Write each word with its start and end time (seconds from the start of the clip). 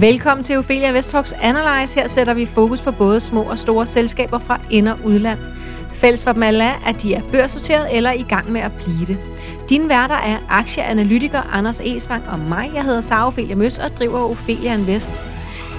Velkommen 0.00 0.44
til 0.44 0.58
Ophelia 0.58 0.88
Invest 0.88 1.14
Analyze. 1.42 1.94
Her 1.94 2.08
sætter 2.08 2.34
vi 2.34 2.46
fokus 2.46 2.80
på 2.80 2.90
både 2.92 3.20
små 3.20 3.42
og 3.42 3.58
store 3.58 3.86
selskaber 3.86 4.38
fra 4.38 4.60
ind- 4.70 4.88
og 4.88 4.98
udland. 5.04 5.38
Fælles 5.92 6.24
for 6.24 6.32
dem 6.32 6.42
alle 6.42 6.64
er, 6.64 6.82
at 6.86 7.02
de 7.02 7.14
er 7.14 7.20
børsnoteret 7.32 7.96
eller 7.96 8.12
i 8.12 8.22
gang 8.22 8.52
med 8.52 8.60
at 8.60 8.72
blive 8.72 9.06
det. 9.06 9.18
Dine 9.68 9.88
værter 9.88 10.14
er 10.14 10.38
aktieanalytiker 10.48 11.40
Anders 11.52 11.80
Esvang 11.80 12.28
og 12.28 12.38
mig. 12.38 12.70
Jeg 12.74 12.84
hedder 12.84 13.00
Sara 13.00 13.26
Ophelia 13.26 13.56
Møs 13.56 13.78
og 13.78 13.90
driver 13.98 14.30
Ophelia 14.30 14.74
Invest. 14.74 15.24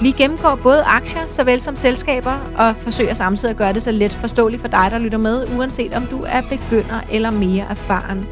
Vi 0.02 0.12
gennemgår 0.12 0.56
både 0.56 0.84
aktier 0.84 1.28
såvel 1.28 1.62
som 1.62 1.76
selskaber 1.76 2.38
og 2.58 2.76
forsøger 2.78 3.14
samtidig 3.14 3.50
at 3.52 3.58
gøre 3.58 3.74
det 3.74 3.82
så 3.82 3.92
let 3.92 4.12
forståeligt 4.12 4.62
for 4.62 4.68
dig, 4.68 4.88
der 4.92 4.98
lytter 4.98 5.18
med, 5.18 5.48
uanset 5.58 5.94
om 5.94 6.06
du 6.06 6.24
er 6.28 6.42
begynder 6.42 7.02
eller 7.12 7.30
mere 7.32 7.66
erfaren. 7.70 8.28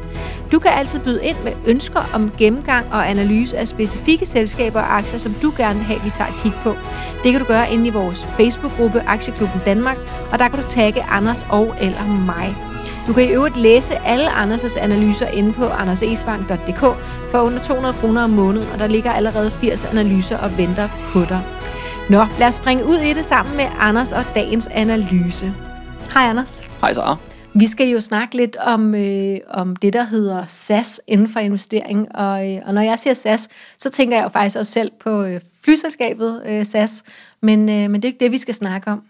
Du 0.52 0.58
kan 0.58 0.70
altid 0.70 0.98
byde 1.00 1.24
ind 1.24 1.36
med 1.44 1.52
ønsker 1.66 2.00
om 2.14 2.30
gennemgang 2.38 2.86
og 2.92 3.10
analyse 3.10 3.58
af 3.58 3.68
specifikke 3.68 4.26
selskaber 4.26 4.80
og 4.80 4.96
aktier, 4.96 5.18
som 5.18 5.32
du 5.42 5.52
gerne 5.56 5.78
vil 5.78 5.86
have, 5.86 6.00
vi 6.04 6.10
tager 6.10 6.30
et 6.30 6.36
kig 6.42 6.52
på. 6.62 6.74
Det 7.22 7.32
kan 7.32 7.40
du 7.40 7.46
gøre 7.46 7.72
inde 7.72 7.86
i 7.86 7.90
vores 7.90 8.26
Facebook-gruppe 8.36 9.02
Aktieklubben 9.06 9.60
Danmark, 9.66 9.96
og 10.32 10.38
der 10.38 10.48
kan 10.48 10.58
du 10.62 10.68
tagge 10.68 11.02
Anders 11.02 11.46
og 11.50 11.74
eller 11.80 12.06
mig. 12.26 12.56
Du 13.06 13.12
kan 13.12 13.24
i 13.24 13.32
øvrigt 13.32 13.56
læse 13.56 13.94
alle 14.06 14.30
Anders' 14.30 14.78
analyser 14.78 15.26
inde 15.26 15.52
på 15.52 15.64
andersesvang.dk 15.68 16.80
for 17.30 17.38
under 17.38 17.58
200 17.58 17.94
kroner 17.94 18.24
om 18.24 18.30
måneden, 18.30 18.68
og 18.72 18.78
der 18.78 18.86
ligger 18.86 19.12
allerede 19.12 19.50
80 19.50 19.84
analyser 19.84 20.38
og 20.38 20.58
venter 20.58 20.88
på 21.12 21.20
dig. 21.20 21.40
Nå, 22.10 22.26
lad 22.38 22.48
os 22.48 22.54
springe 22.54 22.86
ud 22.86 22.96
i 22.96 23.12
det 23.12 23.26
sammen 23.26 23.56
med 23.56 23.64
Anders 23.78 24.12
og 24.12 24.24
dagens 24.34 24.66
analyse. 24.66 25.54
Hej 26.14 26.22
Anders. 26.22 26.66
Hej 26.80 26.94
Sara. 26.94 27.16
Vi 27.54 27.66
skal 27.66 27.88
jo 27.88 28.00
snakke 28.00 28.36
lidt 28.36 28.56
om, 28.56 28.94
øh, 28.94 29.38
om 29.48 29.76
det, 29.76 29.92
der 29.92 30.04
hedder 30.04 30.44
SAS 30.48 31.00
inden 31.06 31.28
for 31.28 31.40
investering. 31.40 32.16
Og, 32.16 32.50
øh, 32.50 32.62
og 32.66 32.74
når 32.74 32.82
jeg 32.82 32.98
siger 32.98 33.14
SAS, 33.14 33.48
så 33.78 33.90
tænker 33.90 34.16
jeg 34.16 34.24
jo 34.24 34.28
faktisk 34.28 34.58
også 34.58 34.72
selv 34.72 34.90
på 35.00 35.22
øh, 35.22 35.40
flyselskabet 35.64 36.42
øh, 36.46 36.66
SAS. 36.66 37.02
Men, 37.40 37.68
øh, 37.68 37.90
men 37.90 37.94
det 37.94 38.04
er 38.04 38.12
ikke 38.12 38.24
det, 38.24 38.32
vi 38.32 38.38
skal 38.38 38.54
snakke 38.54 38.90
om. 38.90 39.02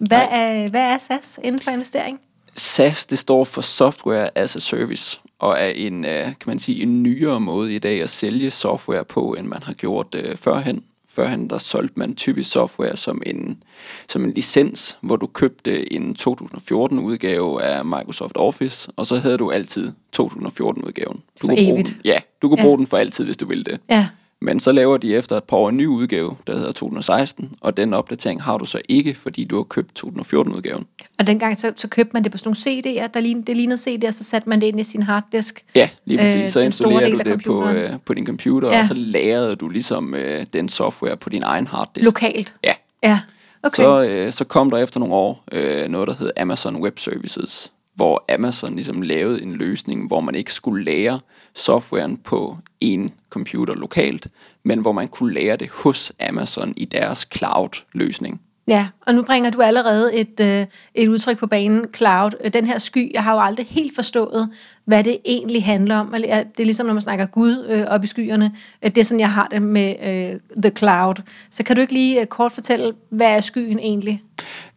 Hvad 0.00 0.26
er, 0.30 0.68
hvad 0.68 0.82
er 0.82 0.98
SAS 0.98 1.40
inden 1.42 1.60
for 1.60 1.70
investering? 1.70 2.20
SAS, 2.54 3.06
det 3.06 3.18
står 3.18 3.44
for 3.44 3.60
Software 3.60 4.38
as 4.38 4.56
a 4.56 4.60
Service, 4.60 5.20
og 5.38 5.60
er 5.60 5.68
en, 5.68 6.04
øh, 6.04 6.24
kan 6.24 6.46
man 6.46 6.58
sige, 6.58 6.82
en 6.82 7.02
nyere 7.02 7.40
måde 7.40 7.74
i 7.74 7.78
dag 7.78 8.02
at 8.02 8.10
sælge 8.10 8.50
software 8.50 9.04
på, 9.04 9.34
end 9.38 9.46
man 9.46 9.62
har 9.62 9.72
gjort 9.72 10.14
øh, 10.14 10.36
førhen. 10.36 10.84
Førhen 11.16 11.50
der 11.50 11.58
solgte 11.58 11.98
man 11.98 12.14
typisk 12.14 12.50
software 12.50 12.96
som 12.96 13.22
en, 13.26 13.62
som 14.08 14.24
en 14.24 14.32
licens, 14.32 14.98
hvor 15.00 15.16
du 15.16 15.26
købte 15.26 15.92
en 15.92 16.16
2014-udgave 16.20 17.62
af 17.62 17.84
Microsoft 17.84 18.32
Office, 18.36 18.90
og 18.96 19.06
så 19.06 19.16
havde 19.16 19.38
du 19.38 19.50
altid 19.50 19.92
2014-udgaven. 20.16 21.16
Du 21.16 21.20
For 21.40 21.46
kunne 21.46 21.56
bruge 21.56 21.72
evigt. 21.72 21.88
Den, 21.88 22.00
ja, 22.04 22.18
du 22.42 22.48
kunne 22.48 22.60
Ja. 22.60 22.64
bruge 22.64 22.78
den 22.78 22.86
for 22.86 22.96
altid, 22.96 23.24
hvis 23.24 23.36
du 23.36 23.46
ville 23.46 23.64
det. 23.64 23.80
Ja, 23.90 24.08
Men 24.40 24.60
så 24.60 24.72
laver 24.72 24.96
de 24.96 25.16
efter 25.16 25.36
et 25.36 25.44
par 25.44 25.56
år 25.56 25.68
en 25.68 25.76
ny 25.76 25.86
udgave, 25.86 26.36
der 26.46 26.56
hedder 26.56 26.72
2016, 26.72 27.52
og 27.60 27.76
den 27.76 27.94
opdatering 27.94 28.42
har 28.42 28.58
du 28.58 28.64
så 28.66 28.80
ikke, 28.88 29.14
fordi 29.14 29.44
du 29.44 29.56
har 29.56 29.62
købt 29.62 30.04
2014-udgaven. 30.04 30.86
og 31.18 31.26
dengang 31.26 31.58
så, 31.58 31.72
så 31.76 31.88
købte 31.88 32.10
man 32.12 32.24
det 32.24 32.32
på 32.32 32.38
sådan 32.38 32.56
nogle 32.66 32.80
CD'er, 33.04 33.06
der 33.14 33.20
lignede, 33.20 33.46
det 33.46 33.56
lignede 33.56 33.78
CD'er, 33.78 34.10
så 34.10 34.24
satte 34.24 34.48
man 34.48 34.60
det 34.60 34.66
ind 34.66 34.80
i 34.80 34.82
sin 34.82 35.02
harddisk. 35.02 35.64
Ja, 35.74 35.88
lige 36.04 36.18
præcis. 36.18 36.56
Øh, 36.56 36.72
så 36.72 36.88
del 36.88 37.12
du 37.12 37.30
det 37.30 37.44
på, 37.44 37.68
øh, 37.68 37.90
på 38.04 38.14
din 38.14 38.26
computer, 38.26 38.70
Ja. 38.70 38.78
og 38.80 38.86
så 38.86 38.94
lagrede 38.94 39.56
du 39.56 39.68
ligesom 39.68 40.14
øh, 40.14 40.46
den 40.52 40.68
software 40.68 41.16
på 41.16 41.28
din 41.30 41.42
egen 41.42 41.66
harddisk. 41.66 42.04
Lokalt. 42.04 42.54
Ja. 42.64 42.72
Ja, 43.02 43.20
okay. 43.62 43.82
Så, 43.82 44.04
øh, 44.04 44.32
så 44.32 44.44
kom 44.44 44.70
der 44.70 44.78
efter 44.78 45.00
nogle 45.00 45.14
år 45.14 45.44
øh, 45.52 45.88
noget, 45.88 46.08
der 46.08 46.14
hed 46.18 46.30
Amazon 46.36 46.76
Web 46.82 46.98
Services, 46.98 47.72
hvor 47.96 48.24
Amazon 48.34 48.74
ligesom 48.74 49.02
lavede 49.02 49.42
en 49.42 49.52
løsning, 49.52 50.06
hvor 50.06 50.20
man 50.20 50.34
ikke 50.34 50.52
skulle 50.52 50.84
lære 50.84 51.20
softwaren 51.54 52.16
på 52.16 52.58
en 52.80 53.14
computer 53.30 53.74
lokalt, 53.74 54.28
men 54.62 54.78
hvor 54.78 54.92
man 54.92 55.08
kunne 55.08 55.34
lære 55.34 55.56
det 55.56 55.70
hos 55.70 56.12
Amazon 56.20 56.74
i 56.76 56.84
deres 56.84 57.28
cloud-løsning. 57.36 58.40
Ja, 58.68 58.88
og 59.06 59.14
nu 59.14 59.22
bringer 59.22 59.50
du 59.50 59.60
allerede 59.60 60.14
et, 60.14 60.40
øh, 60.40 60.66
et 60.94 61.08
udtryk 61.08 61.38
på 61.38 61.46
banen, 61.46 61.84
cloud. 61.96 62.30
Øh, 62.44 62.52
den 62.52 62.66
her 62.66 62.78
sky, 62.78 63.14
jeg 63.14 63.24
har 63.24 63.32
jo 63.32 63.40
aldrig 63.40 63.66
helt 63.66 63.94
forstået, 63.94 64.48
hvad 64.84 65.04
det 65.04 65.18
egentlig 65.24 65.64
handler 65.64 65.96
om. 65.96 66.14
Det 66.16 66.30
er 66.30 66.64
ligesom, 66.64 66.86
når 66.86 66.92
man 66.92 67.02
snakker 67.02 67.26
Gud 67.26 67.66
øh, 67.68 67.84
op 67.88 68.04
i 68.04 68.06
skyerne. 68.06 68.52
Det 68.82 68.98
er 68.98 69.04
sådan, 69.04 69.20
jeg 69.20 69.32
har 69.32 69.48
det 69.48 69.62
med 69.62 69.94
øh, 70.02 70.60
the 70.62 70.70
cloud. 70.78 71.14
Så 71.50 71.64
kan 71.64 71.76
du 71.76 71.80
ikke 71.82 71.92
lige 71.92 72.20
øh, 72.20 72.26
kort 72.26 72.52
fortælle, 72.52 72.94
hvad 73.10 73.36
er 73.36 73.40
skyen 73.40 73.78
egentlig? 73.78 74.22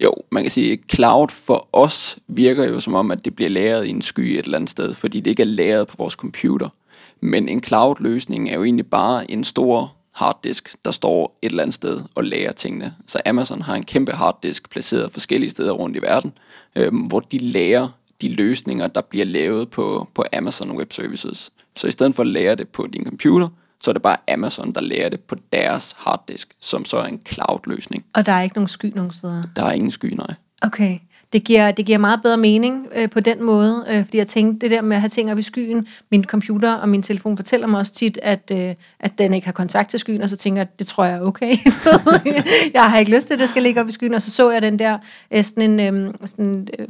Jo, 0.04 0.14
man 0.32 0.44
kan 0.44 0.52
sige, 0.52 0.74
at 0.74 0.80
cloud 0.92 1.28
for 1.28 1.68
os 1.74 2.20
virker 2.28 2.68
jo 2.68 2.80
som 2.80 2.96
om, 2.96 3.12
at 3.12 3.26
det 3.26 3.36
bliver 3.36 3.50
lagret 3.50 3.86
i 3.86 3.90
en 3.90 4.02
sky 4.02 4.20
et 4.20 4.46
eller 4.46 4.58
andet 4.58 4.70
sted, 4.70 4.94
fordi 4.94 5.20
det 5.20 5.32
ikke 5.32 5.44
er 5.44 5.48
lagret 5.48 5.88
på 5.88 5.96
vores 5.98 6.14
computer. 6.14 6.68
Men 7.22 7.50
en 7.50 7.64
cloud-løsning 7.64 8.50
er 8.50 8.54
jo 8.54 8.64
egentlig 8.64 8.86
bare 8.88 9.32
en 9.32 9.44
stor 9.44 9.96
harddisk, 10.20 10.76
der 10.86 10.92
står 10.92 11.38
et 11.42 11.50
eller 11.50 11.64
andet 11.64 11.76
sted 11.76 12.02
og 12.16 12.24
lagrer 12.24 12.52
tingene. 12.52 12.94
Så 13.08 13.22
Amazon 13.26 13.62
har 13.62 13.76
en 13.76 13.84
kæmpe 13.84 14.12
harddisk 14.12 14.70
placeret 14.70 15.14
forskellige 15.14 15.50
steder 15.50 15.72
rundt 15.72 15.98
i 15.98 16.02
verden, 16.02 16.34
øh, 16.76 16.94
hvor 17.08 17.20
de 17.20 17.38
lagrer 17.38 17.88
de 18.22 18.30
løsninger, 18.30 18.88
der 18.88 19.02
bliver 19.02 19.26
lavet 19.26 19.70
på, 19.70 20.08
på 20.14 20.26
Amazon 20.34 20.78
Web 20.78 20.94
Services. 20.94 21.52
Så 21.76 21.88
i 21.88 21.92
stedet 21.92 22.16
for 22.16 22.24
at 22.24 22.28
lære 22.28 22.56
det 22.56 22.68
på 22.68 22.88
din 22.94 23.04
computer, 23.04 23.48
så 23.82 23.92
er 23.92 23.94
det 23.94 24.02
bare 24.02 24.18
Amazon, 24.28 24.72
der 24.72 24.82
lærer 24.82 25.10
det 25.10 25.20
på 25.20 25.36
deres 25.54 25.96
harddisk, 25.98 26.56
som 26.60 26.86
så 26.86 26.98
er 26.98 27.06
en 27.06 27.22
cloud-løsning. 27.28 28.06
Og 28.14 28.26
der 28.26 28.32
er 28.32 28.42
ikke 28.42 28.56
nogen 28.56 28.68
sky 28.68 28.86
nogen 28.96 29.12
steder. 29.12 29.44
Der 29.56 29.64
er 29.64 29.72
ingen 29.72 29.92
sky, 29.92 30.06
nej. 30.06 30.36
Okay, 30.62 30.98
det 31.34 31.44
giver, 31.44 31.72
det 31.72 31.86
giver 31.86 31.98
meget 31.98 32.22
bedre 32.22 32.38
mening 32.38 32.88
øh, 32.96 33.10
på 33.10 33.20
den 33.20 33.44
måde, 33.44 33.86
øh, 33.90 34.06
fordi 34.06 34.18
jeg 34.18 34.28
tænkte, 34.28 34.66
det 34.66 34.72
der 34.72 34.82
med 34.82 34.96
at 34.96 35.02
have 35.02 35.10
ting 35.10 35.32
op 35.32 35.38
i 35.38 35.42
skyen, 35.42 35.88
min 36.12 36.24
computer 36.24 36.74
og 36.74 36.90
min 36.90 37.04
telefon 37.04 37.38
fortæller 37.38 37.68
mig 37.68 37.80
også 37.80 37.94
tit, 37.94 38.20
at, 38.24 38.52
øh, 38.52 38.76
at 39.00 39.18
den 39.18 39.34
ikke 39.34 39.48
har 39.48 39.52
kontakt 39.52 39.90
til 39.90 40.00
skyen, 40.00 40.22
og 40.22 40.30
så 40.30 40.38
tænker 40.38 40.62
jeg, 40.62 40.80
det 40.80 40.88
tror 40.88 41.06
jeg 41.06 41.18
er 41.18 41.22
okay. 41.22 41.56
jeg 42.74 42.92
har 42.92 43.00
ikke 43.00 43.16
lyst 43.16 43.28
til, 43.28 43.34
at 43.34 43.40
det 43.40 43.50
skal 43.50 43.64
ligge 43.64 43.82
op 43.82 43.90
i 43.90 43.92
skyen, 43.92 44.14
og 44.14 44.22
så 44.22 44.32
så 44.32 44.52
jeg 44.52 44.62
den 44.62 44.80
der 44.80 44.98
øh, 45.32 45.44
sådan 45.44 45.80
en 45.80 46.08
øh, 46.08 46.14
sådan, 46.26 46.68
øh, 46.80 46.88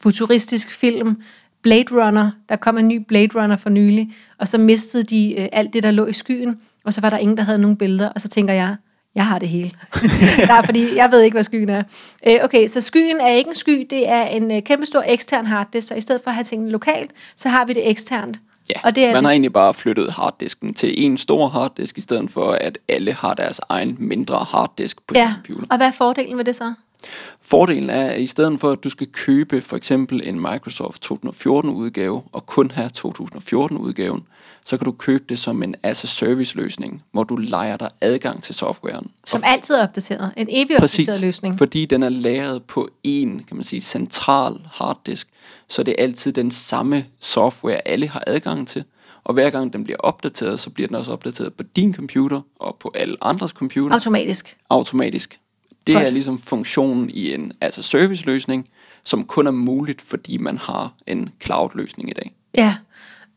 futuristisk 0.00 0.70
film, 0.70 1.22
Blade 1.62 1.86
Runner, 1.90 2.30
der 2.48 2.56
kom 2.56 2.78
en 2.78 2.88
ny 2.88 3.04
Blade 3.08 3.42
Runner 3.42 3.56
for 3.56 3.70
nylig, 3.70 4.14
og 4.38 4.48
så 4.48 4.58
mistede 4.58 5.02
de 5.02 5.40
øh, 5.40 5.48
alt 5.52 5.72
det, 5.72 5.82
der 5.82 5.90
lå 5.90 6.06
i 6.06 6.12
skyen, 6.12 6.60
og 6.84 6.92
så 6.92 7.00
var 7.00 7.10
der 7.10 7.18
ingen, 7.18 7.36
der 7.36 7.42
havde 7.42 7.58
nogen 7.58 7.76
billeder, 7.76 8.08
og 8.08 8.20
så 8.20 8.28
tænker 8.28 8.54
jeg, 8.54 8.76
jeg 9.14 9.26
har 9.26 9.38
det 9.38 9.48
hele. 9.48 9.70
Nej, 10.48 10.64
fordi 10.66 10.96
jeg 10.96 11.08
ved 11.12 11.20
ikke, 11.22 11.34
hvad 11.34 11.42
skyen 11.42 11.68
er. 11.68 11.82
Øh, 12.26 12.38
okay, 12.44 12.66
så 12.66 12.80
skyen 12.80 13.20
er 13.20 13.28
ikke 13.28 13.48
en 13.48 13.54
sky, 13.56 13.86
det 13.90 14.08
er 14.08 14.22
en 14.26 14.50
øh, 14.50 14.62
kæmpestor 14.62 15.02
ekstern 15.06 15.46
harddisk, 15.46 15.88
så 15.88 15.94
i 15.94 16.00
stedet 16.00 16.20
for 16.24 16.30
at 16.30 16.34
have 16.34 16.44
tingene 16.44 16.70
lokalt, 16.70 17.10
så 17.36 17.48
har 17.48 17.64
vi 17.64 17.72
det 17.72 17.90
eksternt. 17.90 18.38
Ja, 18.74 18.80
og 18.84 18.94
det 18.96 19.04
er 19.04 19.08
man 19.08 19.16
det. 19.16 19.24
har 19.24 19.30
egentlig 19.30 19.52
bare 19.52 19.74
flyttet 19.74 20.10
harddisken 20.12 20.74
til 20.74 21.04
en 21.04 21.18
stor 21.18 21.48
harddisk, 21.48 21.98
i 21.98 22.00
stedet 22.00 22.30
for 22.30 22.52
at 22.52 22.78
alle 22.88 23.12
har 23.12 23.34
deres 23.34 23.60
egen 23.68 23.96
mindre 24.00 24.46
harddisk 24.50 25.06
på 25.06 25.14
Ja, 25.14 25.32
computer. 25.34 25.66
og 25.70 25.76
hvad 25.76 25.86
er 25.86 25.92
fordelen 25.92 26.38
ved 26.38 26.44
det 26.44 26.56
så? 26.56 26.72
Fordelen 27.42 27.90
er, 27.90 28.06
at 28.06 28.20
i 28.20 28.26
stedet 28.26 28.60
for 28.60 28.70
at 28.70 28.84
du 28.84 28.90
skal 28.90 29.06
købe 29.06 29.60
for 29.60 29.76
eksempel 29.76 30.28
en 30.28 30.40
Microsoft 30.40 31.02
2014 31.02 31.70
udgave 31.70 32.22
og 32.32 32.46
kun 32.46 32.70
have 32.70 32.88
2014 32.88 33.78
udgaven, 33.78 34.22
så 34.68 34.76
kan 34.76 34.84
du 34.84 34.92
købe 34.92 35.24
det 35.28 35.38
som 35.38 35.62
en 35.62 35.74
as 35.82 36.04
a 36.04 36.06
service 36.06 36.56
løsning, 36.56 37.04
hvor 37.12 37.24
du 37.24 37.36
lejer 37.36 37.76
dig 37.76 37.90
adgang 38.00 38.42
til 38.42 38.54
softwaren. 38.54 39.10
Som 39.24 39.42
altid 39.44 39.74
er 39.74 39.82
opdateret. 39.82 40.32
En 40.36 40.46
evig 40.50 40.76
Præcis, 40.78 41.08
opdateret 41.08 41.22
løsning. 41.22 41.58
fordi 41.58 41.84
den 41.84 42.02
er 42.02 42.08
lagret 42.08 42.62
på 42.62 42.88
en, 43.04 43.44
kan 43.44 43.56
man 43.56 43.64
sige, 43.64 43.80
central 43.80 44.52
harddisk, 44.72 45.28
så 45.68 45.82
det 45.82 45.94
er 45.98 46.02
altid 46.02 46.32
den 46.32 46.50
samme 46.50 47.06
software, 47.20 47.88
alle 47.88 48.08
har 48.08 48.24
adgang 48.26 48.68
til. 48.68 48.84
Og 49.24 49.34
hver 49.34 49.50
gang 49.50 49.72
den 49.72 49.84
bliver 49.84 49.98
opdateret, 49.98 50.60
så 50.60 50.70
bliver 50.70 50.86
den 50.86 50.96
også 50.96 51.12
opdateret 51.12 51.54
på 51.54 51.62
din 51.62 51.94
computer 51.94 52.40
og 52.56 52.76
på 52.80 52.92
alle 52.94 53.16
andres 53.20 53.50
computer 53.50 53.94
Automatisk. 53.94 54.56
automatisk. 54.70 55.40
Det 55.86 55.94
Godt. 55.94 56.06
er 56.06 56.10
ligesom 56.10 56.38
funktionen 56.38 57.10
i 57.10 57.34
en 57.34 57.52
altså 57.60 57.82
service 57.82 58.24
løsning, 58.24 58.68
som 59.04 59.24
kun 59.24 59.46
er 59.46 59.50
muligt, 59.50 60.00
fordi 60.00 60.36
man 60.36 60.58
har 60.58 60.94
en 61.06 61.32
cloud 61.44 61.70
løsning 61.74 62.10
i 62.10 62.12
dag. 62.12 62.34
Ja. 62.54 62.76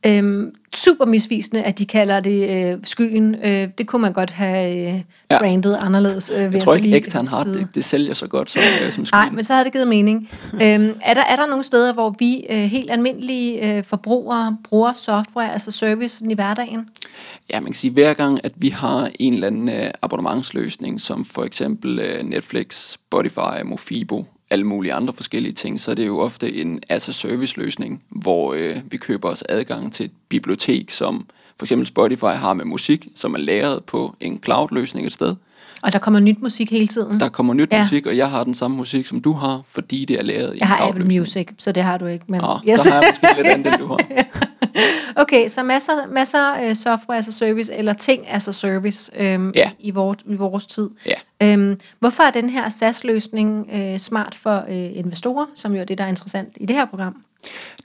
Øhm, 0.06 0.56
super 0.75 1.06
misvisende, 1.06 1.63
at 1.63 1.77
de 1.77 1.86
kalder 1.86 2.19
det 2.19 2.50
øh, 2.74 2.77
skyen. 2.83 3.36
Øh, 3.44 3.68
det 3.77 3.88
kunne 3.88 4.01
man 4.01 4.13
godt 4.13 4.30
have 4.30 4.94
øh, 4.95 5.01
Ja. 5.31 5.39
brandet 5.39 5.77
anderledes. 5.81 6.31
Øh, 6.36 6.53
Jeg 6.53 6.62
tror 6.63 6.75
ikke 6.75 6.95
ekstern 6.98 7.25
sige. 7.27 7.30
harddisk, 7.36 7.75
det 7.75 7.86
sælger 7.86 8.13
så 8.13 8.27
godt 8.27 8.51
som, 8.51 8.62
øh, 8.86 8.92
som 8.92 9.06
Nej, 9.12 9.25
skyen. 9.25 9.36
men 9.36 9.44
så 9.44 9.53
havde 9.53 9.65
det 9.65 9.74
givet 9.74 9.88
mening. 9.88 10.30
øhm, 10.63 10.94
er, 11.03 11.13
der, 11.13 11.21
er 11.30 11.36
der 11.36 11.48
nogle 11.48 11.63
steder, 11.63 11.94
hvor 11.94 12.15
vi 12.19 12.45
øh, 12.50 12.57
helt 12.57 12.92
almindelige 12.92 13.77
øh, 13.77 13.83
forbrugere 13.83 14.57
bruger 14.63 14.94
software, 14.94 15.53
altså 15.53 15.71
service 15.71 16.18
sådan 16.18 16.31
i 16.31 16.36
hverdagen? 16.36 16.89
Ja, 17.50 17.59
man 17.59 17.65
kan 17.65 17.74
sige, 17.74 17.92
hver 17.92 18.13
gang, 18.13 18.39
at 18.44 18.51
vi 18.56 18.69
har 18.69 19.09
en 19.19 19.33
eller 19.33 19.48
anden 19.48 19.69
øh, 19.69 19.92
abonnementsløsning, 20.01 21.01
som 21.01 21.25
for 21.25 21.44
eksempel 21.44 22.00
øh, 22.00 22.21
Netflix, 22.24 22.75
Spotify, 22.92 23.62
Mofibo, 23.65 24.25
alle 24.51 24.65
mulige 24.65 24.94
andre 24.94 25.13
forskellige 25.13 25.53
ting, 25.53 25.80
så 25.80 25.92
er 25.92 25.95
det 25.95 26.07
jo 26.07 26.19
ofte 26.19 26.53
en 26.62 26.80
as 26.89 27.09
a 27.09 27.12
service 27.12 27.57
løsning, 27.57 28.03
hvor 28.09 28.53
øh, 28.53 28.77
vi 28.89 28.98
køber 28.98 29.30
os 29.30 29.44
adgang 29.50 29.94
til 29.94 30.06
et 30.06 30.12
bibliotek, 30.30 30.92
som 30.92 31.25
for 31.59 31.65
eksempel 31.65 31.88
Spotify 31.88 32.24
har 32.24 32.53
med 32.53 32.65
musik, 32.65 33.07
som 33.15 33.33
er 33.33 33.38
lagret 33.39 33.83
på 33.83 34.15
en 34.19 34.39
cloud-løsning 34.45 35.07
et 35.07 35.13
sted. 35.13 35.36
Og 35.83 35.94
der 35.94 36.00
kommer 36.00 36.19
nyt 36.19 36.42
musik 36.42 36.71
hele 36.71 36.88
tiden. 36.88 37.19
Der 37.19 37.30
kommer 37.30 37.53
nyt 37.53 37.71
Ja. 37.71 37.81
musik, 37.83 38.06
og 38.06 38.18
jeg 38.18 38.30
har 38.30 38.44
den 38.44 38.53
samme 38.56 38.77
musik, 38.77 39.06
som 39.06 39.21
du 39.21 39.31
har, 39.31 39.62
fordi 39.69 40.06
det 40.06 40.19
er 40.19 40.24
lavet 40.24 40.56
i 40.56 40.59
jeg 40.59 40.68
har 40.68 40.88
Apple. 40.89 41.06
Music, 41.06 41.48
så 41.57 41.71
det 41.71 41.83
har 41.83 41.98
du 41.98 42.06
ikke. 42.06 42.25
Men 42.27 42.42
Nå, 42.42 42.59
yes. 42.69 42.80
så 42.80 42.89
har 42.89 43.01
jeg 43.01 43.13
måske 43.21 43.36
lidt 43.38 43.48
andet, 43.48 43.80
du 43.80 43.88
har. 43.88 43.98
okay, 45.21 45.50
så 45.50 45.63
masser, 45.63 45.94
masser 46.09 46.69
uh, 46.69 46.73
software 46.75 47.18
as 47.18 47.27
a 47.27 47.31
service, 47.31 47.73
eller 47.73 47.94
ting 47.94 48.27
as 48.27 48.47
a 48.47 48.51
service 48.51 49.12
øhm, 49.15 49.51
Ja. 49.56 49.69
i, 49.79 49.88
i, 49.88 49.91
vores, 49.91 50.18
i 50.25 50.35
vores 50.35 50.68
tid. 50.68 50.89
Ja. 51.06 51.47
Øhm, 51.53 51.79
hvorfor 52.00 52.23
er 52.23 52.31
den 52.31 52.50
her 52.50 52.69
SaaS-løsning 52.69 53.69
øh, 53.73 53.97
smart 54.00 54.35
for 54.35 54.65
øh, 54.69 54.97
investorer, 54.97 55.45
som 55.56 55.73
jo 55.75 55.81
er 55.81 55.85
det, 55.85 55.97
der 55.97 56.03
er 56.03 56.07
interessant 56.09 56.50
i 56.56 56.65
det 56.65 56.75
her 56.75 56.85
program? 56.85 57.23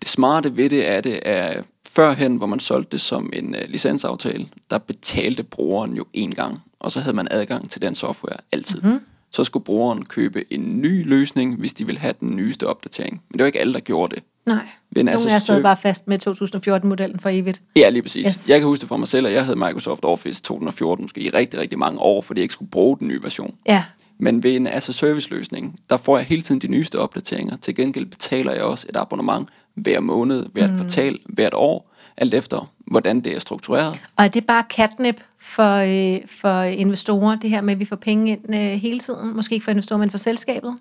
Det 0.00 0.08
smarte 0.08 0.56
ved 0.56 0.70
det 0.70 0.88
er, 0.88 1.00
det 1.00 1.20
er 1.22 1.62
førhen, 1.88 2.36
hvor 2.36 2.46
man 2.46 2.60
solgte 2.60 2.90
det 2.92 3.00
som 3.00 3.30
en 3.32 3.54
uh, 3.54 3.60
licensaftale, 3.68 4.48
der 4.70 4.78
betalte 4.78 5.42
brugeren 5.42 5.94
jo 5.96 6.04
en 6.12 6.34
gang, 6.34 6.62
og 6.80 6.92
så 6.92 7.00
havde 7.00 7.16
man 7.16 7.28
adgang 7.30 7.70
til 7.70 7.82
den 7.82 7.94
software 7.94 8.36
altid. 8.52 8.80
Mhm. 8.80 8.90
Mm-hmm. 8.90 9.04
Så 9.30 9.44
skulle 9.44 9.64
brugeren 9.64 10.04
købe 10.04 10.52
en 10.52 10.80
ny 10.80 11.08
løsning, 11.08 11.56
hvis 11.56 11.74
de 11.74 11.86
ville 11.86 11.98
have 11.98 12.12
den 12.20 12.36
nyeste 12.36 12.66
opdatering. 12.66 13.22
Men 13.30 13.38
det 13.38 13.42
var 13.42 13.46
ikke 13.46 13.60
alle, 13.60 13.72
der 13.74 13.80
gjorde 13.80 14.14
det. 14.14 14.22
Nej, 14.46 14.66
Ved 14.90 15.00
en 15.00 15.06
nogle 15.06 15.20
as 15.20 15.34
af 15.34 15.42
sad 15.42 15.62
bare 15.62 15.76
fast 15.76 16.08
med 16.08 16.26
2014-modellen 16.26 17.20
for 17.20 17.28
evigt. 17.28 17.60
Ja, 17.76 17.88
lige 17.88 18.02
præcis. 18.02 18.26
Yes. 18.26 18.48
Jeg 18.48 18.58
kan 18.58 18.68
huske 18.68 18.80
det 18.80 18.88
fra 18.88 18.96
mig 18.96 19.08
selv, 19.08 19.26
at 19.26 19.32
jeg 19.32 19.44
havde 19.44 19.58
Microsoft 19.58 20.04
Office 20.04 20.42
2014 20.42 21.04
måske 21.04 21.20
i 21.20 21.28
rigtig, 21.30 21.60
rigtig 21.60 21.78
mange 21.78 22.00
år, 22.00 22.22
fordi 22.22 22.40
jeg 22.40 22.42
ikke 22.42 22.52
skulle 22.52 22.70
bruge 22.70 22.98
den 22.98 23.08
nye 23.08 23.22
version. 23.22 23.54
Ja, 23.66 23.84
Men 24.18 24.42
ved 24.42 24.56
en 24.56 24.66
as 24.66 24.88
a 24.88 24.92
service 24.92 25.30
løsning, 25.30 25.80
der 25.90 25.96
får 25.96 26.18
jeg 26.18 26.26
hele 26.26 26.42
tiden 26.42 26.60
de 26.60 26.68
nyeste 26.68 26.98
opdateringer. 26.98 27.56
Til 27.56 27.74
gengæld 27.74 28.06
betaler 28.06 28.52
jeg 28.52 28.62
også 28.62 28.86
et 28.88 28.96
abonnement 28.96 29.48
hver 29.74 30.00
måned, 30.00 30.46
hvert 30.52 30.70
mm. 30.70 30.76
kvartal, 30.76 31.18
hvert 31.28 31.54
år, 31.54 31.94
alt 32.16 32.34
efter 32.34 32.72
hvordan 32.86 33.20
det 33.20 33.34
er 33.34 33.38
struktureret. 33.38 34.02
og 34.16 34.24
er 34.24 34.28
det 34.28 34.46
bare 34.46 34.64
catnip 34.70 35.20
for, 35.38 35.76
øh, 35.76 36.20
for 36.40 36.62
investorer, 36.62 37.36
det 37.36 37.50
her 37.50 37.60
med, 37.60 37.74
at 37.74 37.80
vi 37.80 37.84
får 37.84 37.96
penge 37.96 38.32
ind 38.32 38.54
øh, 38.54 38.60
hele 38.60 38.98
tiden? 38.98 39.36
Måske 39.36 39.54
ikke 39.54 39.64
for 39.64 39.70
investorer, 39.70 39.98
men 39.98 40.10
for 40.10 40.18
selskabet? 40.18 40.78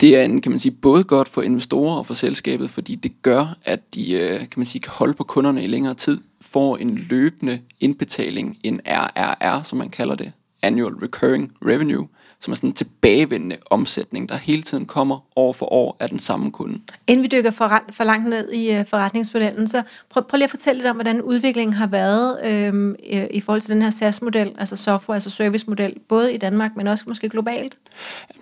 Det 0.00 0.16
er 0.16 0.22
en, 0.22 0.40
kan 0.40 0.52
man 0.52 0.58
sige, 0.58 0.72
både 0.72 1.04
godt 1.04 1.28
for 1.28 1.42
investorer 1.42 1.96
og 1.96 2.06
for 2.06 2.14
selskabet, 2.14 2.70
fordi 2.70 2.94
det 2.94 3.22
gør, 3.22 3.56
at 3.64 3.94
de 3.94 4.12
øh, 4.12 4.38
kan, 4.38 4.48
man 4.56 4.66
sige, 4.66 4.82
kan 4.82 4.92
holde 4.96 5.14
på 5.14 5.24
kunderne 5.24 5.64
i 5.64 5.66
længere 5.66 5.94
tid, 5.94 6.20
får 6.40 6.76
en 6.76 6.94
løbende 6.94 7.60
indbetaling, 7.80 8.58
en 8.62 8.80
RRR, 8.86 9.62
som 9.62 9.78
man 9.78 9.88
kalder 9.88 10.14
det, 10.14 10.32
Annual 10.64 10.94
Recurring 10.94 11.52
Revenue, 11.66 12.06
som 12.40 12.50
er 12.50 12.54
sådan 12.54 12.70
en 12.70 12.74
tilbagevendende 12.74 13.56
omsætning, 13.70 14.28
der 14.28 14.36
hele 14.36 14.62
tiden 14.62 14.86
kommer 14.86 15.18
år 15.36 15.52
for 15.52 15.72
år 15.72 15.96
af 16.00 16.08
den 16.08 16.18
samme 16.18 16.50
kunde. 16.50 16.80
Inden 17.06 17.22
vi 17.22 17.28
dykker 17.28 17.50
for, 17.50 17.82
for 17.92 18.04
langt 18.04 18.28
ned 18.28 18.52
i 18.52 18.72
øh, 18.72 18.86
forretningsmodellen, 18.86 19.68
så 19.68 19.82
prøv, 20.10 20.22
prøv 20.28 20.36
lige 20.36 20.44
at 20.44 20.50
fortælle 20.50 20.78
lidt 20.78 20.90
om, 20.90 20.96
hvordan 20.96 21.22
udviklingen 21.22 21.74
har 21.74 21.86
været 21.86 22.46
øhm, 22.46 22.96
øh, 23.12 23.26
i 23.30 23.40
forhold 23.40 23.60
til 23.60 23.74
den 23.74 23.82
her 23.82 23.90
SaaS-model, 23.90 24.52
altså 24.58 24.76
software, 24.76 25.16
altså 25.16 25.30
service-model, 25.30 25.94
både 26.08 26.34
i 26.34 26.36
Danmark, 26.36 26.76
men 26.76 26.86
også 26.86 27.04
måske 27.06 27.28
globalt. 27.28 27.76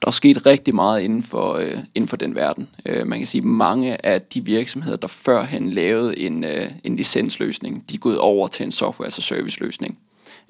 Der 0.02 0.06
er 0.06 0.10
sket 0.10 0.46
rigtig 0.46 0.74
meget 0.74 1.00
inden 1.00 1.22
for, 1.22 1.54
øh, 1.54 1.78
inden 1.94 2.08
for 2.08 2.16
den 2.16 2.34
verden. 2.34 2.68
Øh, 2.86 3.06
man 3.06 3.18
kan 3.18 3.26
sige, 3.26 3.40
at 3.40 3.44
mange 3.44 4.06
af 4.06 4.22
de 4.22 4.44
virksomheder, 4.44 4.96
der 4.96 5.08
førhen 5.08 5.70
lavede 5.70 6.20
en, 6.20 6.44
øh, 6.44 6.70
en 6.84 6.96
licensløsning, 6.96 7.84
de 7.90 7.94
er 7.94 7.98
gået 7.98 8.18
over 8.18 8.48
til 8.48 8.66
en 8.66 8.72
software 8.72 9.06
as 9.06 9.18
a 9.18 9.20
service 9.20 9.60
løsning. 9.60 9.98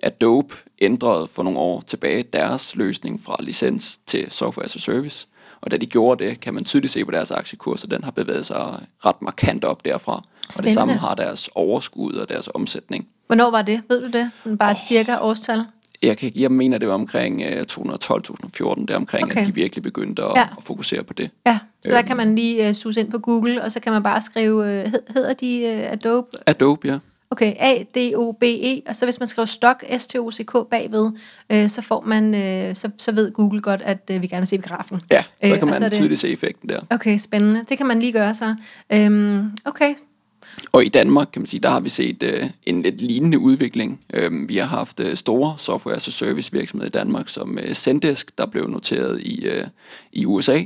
Adobe 0.03 0.55
ændrede 0.79 1.29
for 1.33 1.43
nogle 1.43 1.59
år 1.59 1.81
tilbage 1.87 2.23
deres 2.33 2.77
løsning 2.77 3.21
fra 3.25 3.37
licens 3.41 3.99
til 4.07 4.27
software 4.31 4.65
as 4.65 4.77
a 4.77 4.79
service. 4.79 5.27
Og 5.61 5.71
da 5.71 5.77
de 5.77 5.87
gjorde 5.87 6.25
det, 6.25 6.41
kan 6.41 6.55
man 6.55 6.65
tydeligt 6.65 6.93
se 6.93 7.05
på 7.05 7.11
deres 7.11 7.31
aktiekurs, 7.31 7.85
at 7.85 7.91
den 7.91 8.05
har 8.05 8.11
bevæget 8.11 8.47
sig 8.47 8.79
ret 9.07 9.23
markant 9.23 9.65
op 9.65 9.85
derfra. 9.85 10.13
Og 10.13 10.23
Spændende. 10.51 10.67
det 10.69 10.75
samme 10.75 10.95
har 10.95 11.15
deres 11.15 11.51
overskud 11.55 12.13
og 12.13 12.29
deres 12.29 12.49
omsætning. 12.55 13.07
Hvornår 13.27 13.51
var 13.51 13.63
det? 13.63 13.83
Ved 13.89 14.01
du 14.01 14.19
det? 14.19 14.31
Sådan 14.37 14.59
bare 14.59 14.71
et 14.73 14.79
cirka 14.79 15.17
årstal? 15.21 15.65
Jeg, 16.03 16.19
kan, 16.19 16.33
jeg 16.37 16.51
mener, 16.53 16.79
det 16.79 16.89
var 16.89 16.95
omkring 16.95 17.43
øh, 17.43 17.65
2012-2014, 17.73 18.85
der 18.87 18.97
omkring, 18.97 19.25
Okay. 19.25 19.41
at 19.41 19.47
de 19.47 19.55
virkelig 19.55 19.83
begyndte 19.83 20.23
at, 20.23 20.31
Ja. 20.37 20.43
at 20.43 20.65
fokusere 20.65 21.03
på 21.05 21.13
det. 21.13 21.31
Ja, 21.47 21.59
så 21.85 21.93
der 21.93 22.03
kan 22.03 22.17
man 22.17 22.35
lige 22.35 22.69
uh, 22.69 22.75
suse 22.75 23.01
ind 23.01 23.11
på 23.11 23.19
Google, 23.19 23.63
og 23.65 23.73
så 23.73 23.81
kan 23.81 23.93
man 23.93 24.03
bare 24.03 24.21
skrive, 24.21 24.57
uh, 24.59 24.65
hed, 24.67 25.01
hedder 25.15 25.33
de 25.33 25.63
uh, 25.87 25.93
Adobe? 25.93 26.29
Adobe, 26.47 26.89
ja. 26.89 26.99
Okay, 27.33 27.55
A-D-O-B-E, 27.59 28.81
og 28.89 28.97
så 28.97 29.07
hvis 29.07 29.19
man 29.21 29.27
skriver 29.27 29.47
stok, 29.47 29.85
S-T-O-C-K 29.99 30.53
bagved, 30.71 31.11
øh, 31.51 31.69
så 31.69 31.83
får 31.83 32.01
man, 32.07 32.35
øh, 32.35 32.75
så, 32.77 32.91
så 32.99 33.13
ved 33.13 33.33
Google 33.33 33.61
godt, 33.61 33.83
at 33.83 34.11
øh, 34.11 34.23
vi 34.23 34.27
gerne 34.27 34.41
vil 34.41 34.47
se 34.47 34.57
grafen. 34.59 35.01
Ja, 35.11 35.23
så 35.23 35.29
Øh, 35.53 35.59
kan 35.59 35.69
og 35.69 35.75
så 35.75 35.81
man 35.81 35.91
det- 35.91 35.99
tydeligt 35.99 36.21
se 36.21 36.29
effekten 36.29 36.69
der. 36.69 36.81
Okay, 36.91 37.19
spændende. 37.19 37.65
Det 37.69 37.77
kan 37.79 37.87
man 37.87 38.01
lige 38.01 38.13
gøre 38.13 38.35
så. 38.35 38.55
Øhm, 38.93 39.51
okay, 39.65 39.95
Og 40.73 40.85
i 40.85 40.89
Danmark, 40.89 41.29
kan 41.33 41.43
man 41.43 41.47
sige, 41.47 41.61
der 41.61 41.69
har 41.71 41.81
vi 41.81 41.89
set 41.89 42.23
øh, 42.23 42.51
en 42.63 42.83
lidt 42.83 43.01
lignende 43.01 43.39
udvikling. 43.39 44.01
Øhm, 44.15 44.49
vi 44.49 44.57
har 44.57 44.67
haft 44.67 45.01
øh, 45.01 45.17
store 45.17 45.55
software 45.59 45.97
as 45.97 46.09
a 46.09 46.11
service 46.11 46.53
virksomheder 46.53 46.89
i 46.89 46.91
Danmark, 46.91 47.29
som 47.29 47.59
øh, 47.63 47.75
Zendesk, 47.75 48.39
der 48.39 48.47
blev 48.47 48.69
noteret 48.69 49.21
i, 49.21 49.45
øh, 49.47 49.65
i 50.13 50.27
USA. 50.27 50.63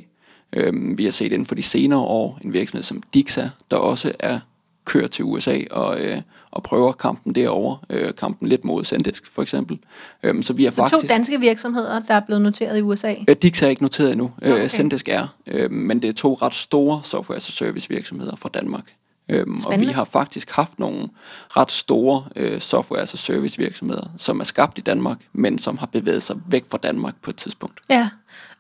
Øhm, 0.53 0.99
vi 0.99 1.05
har 1.05 1.11
set 1.11 1.33
inden 1.33 1.47
for 1.47 1.55
de 1.55 1.63
senere 1.63 1.99
år 2.01 2.39
en 2.45 2.53
virksomhed 2.53 2.83
som 2.83 3.03
Dixa, 3.15 3.49
der 3.71 3.77
også 3.77 4.13
er 4.19 4.41
kørt 4.87 5.11
til 5.11 5.25
USA 5.25 5.61
og, 5.71 6.01
øh, 6.01 6.21
og 6.51 6.63
prøver 6.63 6.93
kampen 6.93 7.35
derovre. 7.35 7.79
Øh, 7.91 8.15
kampen 8.15 8.49
lidt 8.49 8.65
mod 8.65 8.85
Zendesk, 8.85 9.33
for 9.33 9.43
eksempel. 9.43 9.79
Øhm, 10.25 10.43
så 10.43 10.53
vi 10.53 10.65
har 10.65 10.71
så 10.71 10.77
faktisk... 10.77 11.03
to 11.03 11.15
danske 11.15 11.41
virksomheder, 11.41 12.01
der 12.01 12.15
er 12.15 12.21
blevet 12.21 12.43
noteret 12.43 12.79
i 12.79 12.83
USA. 12.83 13.15
Ja, 13.29 13.35
Dix 13.35 13.63
er 13.63 13.69
ikke 13.69 13.83
noteret 13.83 14.13
endnu. 14.13 14.31
Nå, 14.39 14.47
okay. 14.47 14.55
Okay. 14.55 14.69
Zendesk 14.69 15.09
er. 15.09 15.27
Øh, 15.47 15.71
men 15.71 16.03
det 16.03 16.09
er 16.09 16.13
to 16.13 16.35
ret 16.35 16.55
store 16.55 17.01
software 17.05 17.37
as 17.37 17.49
a 17.49 17.53
service 17.53 17.89
virksomheder 17.89 18.37
fra 18.37 18.49
Danmark. 18.55 18.85
Øhm, 19.29 19.57
og 19.67 19.81
vi 19.81 19.87
har 19.87 20.05
faktisk 20.05 20.51
haft 20.51 20.79
nogle 20.79 21.09
ret 21.57 21.73
store 21.73 22.25
øh, 22.37 22.61
software 22.61 23.03
as 23.03 23.15
a 23.15 23.17
service 23.17 23.59
virksomheder, 23.59 24.11
som 24.17 24.41
er 24.41 24.45
skabt 24.45 24.79
i 24.79 24.81
Danmark, 24.81 25.19
men 25.33 25.59
som 25.59 25.79
har 25.79 25.87
bevæget 25.87 26.23
sig 26.23 26.37
væk 26.49 26.65
fra 26.71 26.79
Danmark 26.83 27.15
på 27.23 27.31
et 27.31 27.37
tidspunkt. 27.37 27.81
Ja, 27.91 28.09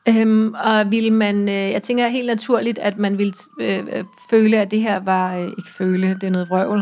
øhm, 0.08 0.54
og 0.64 0.90
vil 0.90 1.12
man, 1.12 1.48
øh, 1.48 1.54
jeg 1.54 1.82
tænker 1.82 2.08
helt 2.08 2.26
naturligt, 2.26 2.78
at 2.78 2.98
man 2.98 3.18
vil 3.18 3.34
øh, 3.60 3.78
øh, 3.92 4.04
føle, 4.30 4.58
at 4.58 4.70
det 4.70 4.80
her 4.80 5.00
var, 5.00 5.36
øh, 5.36 5.44
ikke 5.44 5.70
føle, 5.78 6.08
det 6.08 6.24
er 6.24 6.30
noget 6.30 6.50
vrøvl, 6.50 6.78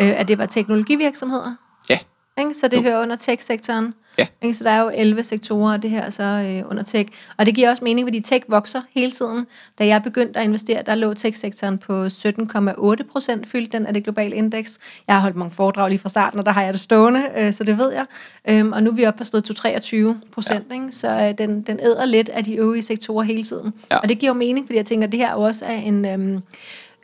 øh, 0.00 0.20
at 0.20 0.28
det 0.28 0.38
var 0.38 0.46
teknologivirksomheder. 0.46 1.54
Ikke? 2.38 2.54
Så 2.54 2.68
det 2.68 2.76
Jo. 2.76 2.82
hører 2.82 3.02
under 3.02 3.16
tech-sektoren. 3.16 3.94
Ja. 4.18 4.26
Ikke? 4.42 4.54
Så 4.54 4.64
der 4.64 4.70
er 4.70 4.80
jo 4.80 4.90
11 4.94 5.24
sektorer, 5.24 5.72
og 5.72 5.82
det 5.82 5.90
her 5.90 6.02
er 6.02 6.10
så 6.10 6.22
øh, 6.22 6.70
under 6.70 6.82
tech. 6.82 7.08
Og 7.36 7.46
det 7.46 7.54
giver 7.54 7.70
også 7.70 7.84
mening, 7.84 8.06
fordi 8.06 8.20
tech 8.20 8.44
vokser 8.48 8.82
hele 8.94 9.10
tiden. 9.10 9.46
Da 9.78 9.86
jeg 9.86 10.02
begyndte 10.02 10.38
at 10.40 10.44
investere, 10.44 10.82
der 10.86 10.94
lå 10.94 11.14
tech-sektoren 11.14 11.78
på 11.78 12.06
17,8 12.06 13.10
procent, 13.12 13.46
fyldte 13.46 13.78
den 13.78 13.86
af 13.86 13.94
det 13.94 14.04
globale 14.04 14.36
indeks. 14.36 14.78
Jeg 15.06 15.16
har 15.16 15.20
holdt 15.20 15.36
mange 15.36 15.54
foredrag 15.54 15.88
lige 15.88 15.98
fra 15.98 16.08
starten, 16.08 16.38
og 16.38 16.46
der 16.46 16.52
har 16.52 16.62
jeg 16.62 16.72
det 16.72 16.80
stående, 16.80 17.24
øh, 17.36 17.52
så 17.52 17.64
det 17.64 17.78
ved 17.78 17.92
jeg. 17.92 18.04
Øhm, 18.48 18.72
og 18.72 18.82
nu 18.82 18.90
er 18.90 18.94
vi 18.94 19.06
oppe 19.06 19.18
på 19.18 19.24
stedet 19.24 19.44
til 19.44 19.54
23 19.54 20.20
procent, 20.32 20.64
ja. 20.72 20.90
så 20.90 21.08
øh, 21.10 21.38
den, 21.38 21.62
den 21.62 21.80
æder 21.80 22.04
lidt 22.04 22.28
af 22.28 22.44
de 22.44 22.54
øvrige 22.54 22.82
sektorer 22.82 23.24
hele 23.24 23.42
tiden. 23.42 23.72
Ja. 23.90 23.96
Og 23.96 24.08
det 24.08 24.18
giver 24.18 24.30
jo 24.30 24.34
mening, 24.38 24.66
fordi 24.66 24.76
jeg 24.76 24.86
tænker, 24.86 25.06
at 25.06 25.12
det 25.12 25.20
her 25.20 25.32
også 25.32 25.64
er 25.64 25.72
en... 25.76 26.04
Øhm, 26.04 26.42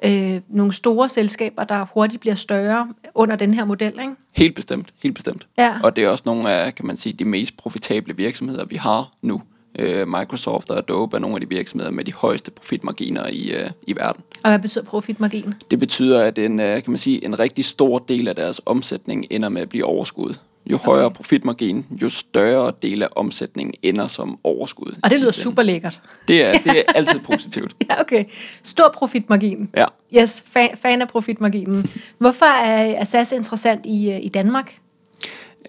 øh, 0.04 0.40
nogle 0.48 0.72
store 0.72 1.08
selskaber, 1.08 1.64
der 1.64 1.86
hurtigt 1.94 2.20
bliver 2.20 2.34
større 2.34 2.88
under 3.14 3.36
den 3.36 3.54
her 3.54 3.64
model, 3.64 3.92
ikke? 4.00 4.14
helt 4.32 4.54
bestemt. 4.54 4.94
Helt 5.02 5.14
bestemt. 5.14 5.46
Ja. 5.58 5.74
Og 5.82 5.96
det 5.96 6.04
er 6.04 6.08
også 6.08 6.22
nogle 6.26 6.52
af, 6.52 6.74
kan 6.74 6.86
man 6.86 6.96
sige, 6.96 7.12
de 7.12 7.24
mest 7.24 7.56
profitable 7.56 8.16
virksomheder, 8.16 8.64
vi 8.64 8.76
har 8.76 9.10
nu. 9.22 9.42
Øh, 9.78 10.08
Microsoft 10.08 10.70
og 10.70 10.78
Adobe 10.78 11.16
er 11.16 11.20
nogle 11.20 11.36
af 11.36 11.40
de 11.40 11.48
virksomheder 11.48 11.92
med 11.92 12.04
de 12.04 12.12
højeste 12.12 12.50
profitmarginer 12.50 13.26
i, 13.32 13.52
øh, 13.52 13.70
i 13.86 13.96
verden. 13.96 14.24
Og 14.42 14.50
hvad 14.50 14.58
betyder 14.58 14.84
profitmargin? 14.84 15.54
Det 15.70 15.78
betyder, 15.78 16.22
at 16.22 16.38
en, 16.38 16.60
øh, 16.60 16.82
kan 16.82 16.90
man 16.90 16.98
sige, 16.98 17.24
en 17.24 17.38
rigtig 17.38 17.64
stor 17.64 17.98
del 17.98 18.28
af 18.28 18.36
deres 18.36 18.60
omsætning 18.66 19.26
ender 19.30 19.48
med 19.48 19.62
at 19.62 19.68
blive 19.68 19.84
overskud. 19.84 20.34
Jo 20.70 20.76
højere 20.76 21.10
profitmargin, 21.10 21.86
jo 22.02 22.08
større 22.08 22.72
del 22.82 23.02
af 23.02 23.08
omsætningen 23.16 23.74
ender 23.82 24.06
som 24.06 24.38
overskud. 24.44 24.98
Og 25.02 25.10
det 25.10 25.20
lyder 25.20 25.32
super 25.32 25.62
lækkert. 25.62 26.00
Det 26.28 26.44
er, 26.44 26.58
det 26.58 26.78
er 26.78 26.92
altid 26.98 27.20
positivt. 27.20 27.76
Ja, 27.90 28.00
okay. 28.00 28.24
Stor 28.62 28.90
profitmargin. 28.94 29.70
Ja. 29.76 29.84
Yes, 30.16 30.44
fan, 30.46 30.70
fan 30.82 31.02
af 31.02 31.08
profitmarginen. 31.08 31.86
Hvorfor 32.18 32.46
er, 32.46 33.04
SAS 33.04 33.32
interessant 33.32 33.86
i, 33.86 34.10
øh, 34.10 34.24
i 34.24 34.28
Danmark? 34.28 34.78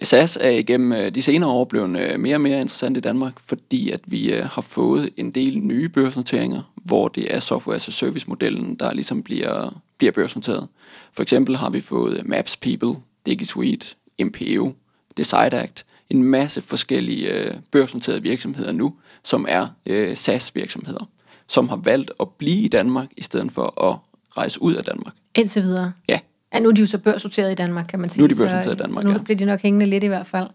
SAS 0.02 0.38
er 0.40 0.50
igennem 0.50 0.92
øh, 0.92 1.14
de 1.14 1.22
senere 1.22 1.50
år 1.50 1.64
blevet 1.64 2.00
øh, 2.00 2.20
mere 2.20 2.36
og 2.36 2.40
mere 2.40 2.60
interessant 2.60 2.96
i 2.96 3.00
Danmark, 3.00 3.32
fordi 3.46 3.90
at 3.90 4.00
vi 4.06 4.34
har 4.44 4.62
fået 4.62 5.10
en 5.16 5.30
del 5.30 5.58
nye 5.58 5.88
børsnoteringer, 5.88 6.72
hvor 6.74 7.08
det 7.08 7.34
er 7.34 7.40
software 7.40 7.76
as 7.76 7.88
a 7.88 7.90
service 7.90 8.26
modellen, 8.28 8.74
der 8.74 8.94
ligesom 8.94 9.22
bliver, 9.22 9.82
bliver 9.98 10.12
børsnoteret. 10.12 10.68
For 11.12 11.22
eksempel 11.22 11.56
har 11.56 11.70
vi 11.70 11.80
fået 11.80 12.22
Maps 12.24 12.56
People, 12.56 13.02
DigiSuite, 13.26 13.86
MPO, 14.20 14.72
DecideAct, 15.16 15.84
en 16.10 16.22
masse 16.22 16.60
forskellige 16.60 17.32
øh, 17.32 17.54
børsnoterede 17.70 18.22
virksomheder 18.22 18.72
nu, 18.72 18.94
som 19.22 19.46
er 19.48 19.66
øh, 19.86 20.16
SAS-virksomheder, 20.16 21.08
som 21.46 21.68
har 21.68 21.76
valgt 21.76 22.10
at 22.20 22.28
blive 22.28 22.62
i 22.62 22.68
Danmark, 22.68 23.08
i 23.16 23.22
stedet 23.22 23.52
for 23.52 23.90
at 23.90 23.96
rejse 24.36 24.62
ud 24.62 24.74
af 24.74 24.84
Danmark. 24.84 25.14
Indtil 25.34 25.62
videre. 25.62 25.92
Ja, 26.08 26.18
Ja, 26.54 26.60
nu 26.60 26.68
er 26.68 26.72
de 26.72 26.80
jo 26.80 26.86
så 26.86 26.98
børssorteret 26.98 27.52
i 27.52 27.54
Danmark, 27.54 27.86
kan 27.88 28.00
man 28.00 28.10
sige. 28.10 28.20
Nu 28.20 28.24
er 28.24 28.28
de 28.28 28.34
børsnoteret 28.34 28.74
i 28.74 28.78
Danmark, 28.78 29.02
så 29.02 29.08
nu 29.08 29.12
ja. 29.12 29.18
bliver 29.18 29.38
de 29.38 29.44
nok 29.44 29.60
hængende 29.60 29.86
lidt 29.86 30.04
i 30.04 30.06
hvert 30.06 30.26
fald. 30.26 30.48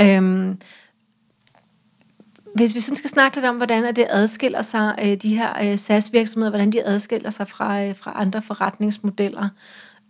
Øhm, 0.00 0.58
hvis 2.54 2.74
vi 2.74 2.80
sådan 2.80 2.96
skal 2.96 3.10
snakke 3.10 3.36
lidt 3.36 3.46
om, 3.46 3.56
hvordan 3.56 3.96
det 3.96 4.06
adskiller 4.10 4.62
sig, 4.62 4.94
øh, 5.02 5.14
de 5.14 5.36
her 5.36 5.70
øh, 5.72 5.78
SAS-virksomheder, 5.78 6.50
hvordan 6.50 6.72
de 6.72 6.86
adskiller 6.86 7.30
sig 7.30 7.48
fra, 7.48 7.84
øh, 7.84 7.96
fra 7.96 8.12
andre 8.14 8.42
forretningsmodeller. 8.42 9.48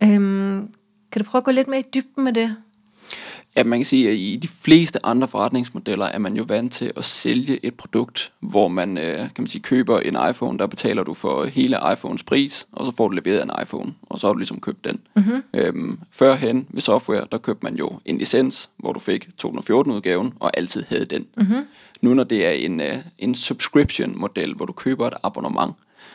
Øhm, 0.02 0.74
kan 1.12 1.22
du 1.22 1.30
prøve 1.30 1.40
at 1.40 1.44
gå 1.44 1.50
lidt 1.50 1.68
mere 1.68 1.80
i 1.80 1.86
dybden 1.94 2.24
med 2.24 2.32
det? 2.32 2.56
Ja, 3.56 3.64
man 3.64 3.78
kan 3.78 3.86
sige, 3.86 4.10
at 4.10 4.16
i 4.16 4.38
de 4.42 4.48
fleste 4.48 5.06
andre 5.06 5.28
forretningsmodeller 5.28 6.04
er 6.04 6.18
man 6.18 6.36
jo 6.36 6.44
vant 6.48 6.72
til 6.72 6.92
at 6.96 7.04
sælge 7.04 7.66
et 7.66 7.74
produkt, 7.74 8.32
hvor 8.40 8.68
man, 8.68 8.98
øh, 8.98 9.18
kan 9.18 9.30
man 9.38 9.46
sige, 9.46 9.62
køber 9.62 10.00
en 10.00 10.16
iPhone, 10.30 10.58
der 10.58 10.66
betaler 10.66 11.02
du 11.02 11.14
for 11.14 11.44
hele 11.44 11.78
iPhones 11.92 12.22
pris, 12.22 12.66
og 12.72 12.86
så 12.86 12.92
får 12.96 13.08
du 13.08 13.14
leveret 13.14 13.44
en 13.44 13.50
iPhone, 13.62 13.94
og 14.02 14.18
så 14.18 14.26
har 14.26 14.32
du 14.32 14.38
ligesom 14.38 14.60
købt 14.60 14.84
den. 14.84 15.00
Mm-hmm. 15.16 15.42
Øhm, 15.54 16.00
førhen 16.10 16.66
ved 16.70 16.82
software, 16.82 17.26
der 17.32 17.38
købte 17.38 17.66
man 17.66 17.76
jo 17.76 17.90
en 18.04 18.18
licens, 18.18 18.70
hvor 18.76 18.92
du 18.92 19.00
fik 19.00 19.28
214-udgaven, 19.44 20.32
og 20.40 20.56
altid 20.56 20.84
havde 20.88 21.04
den. 21.04 21.26
Mm-hmm. 21.36 21.64
Nu 22.02 22.14
når 22.14 22.24
det 22.24 22.46
er 22.46 22.50
en, 22.50 22.80
øh, 22.80 22.96
en 23.18 23.34
subscription-model, 23.34 24.54
hvor 24.54 24.66
du 24.66 24.72
køber 24.72 25.06
et 25.06 25.14
abonnement, 25.22 25.74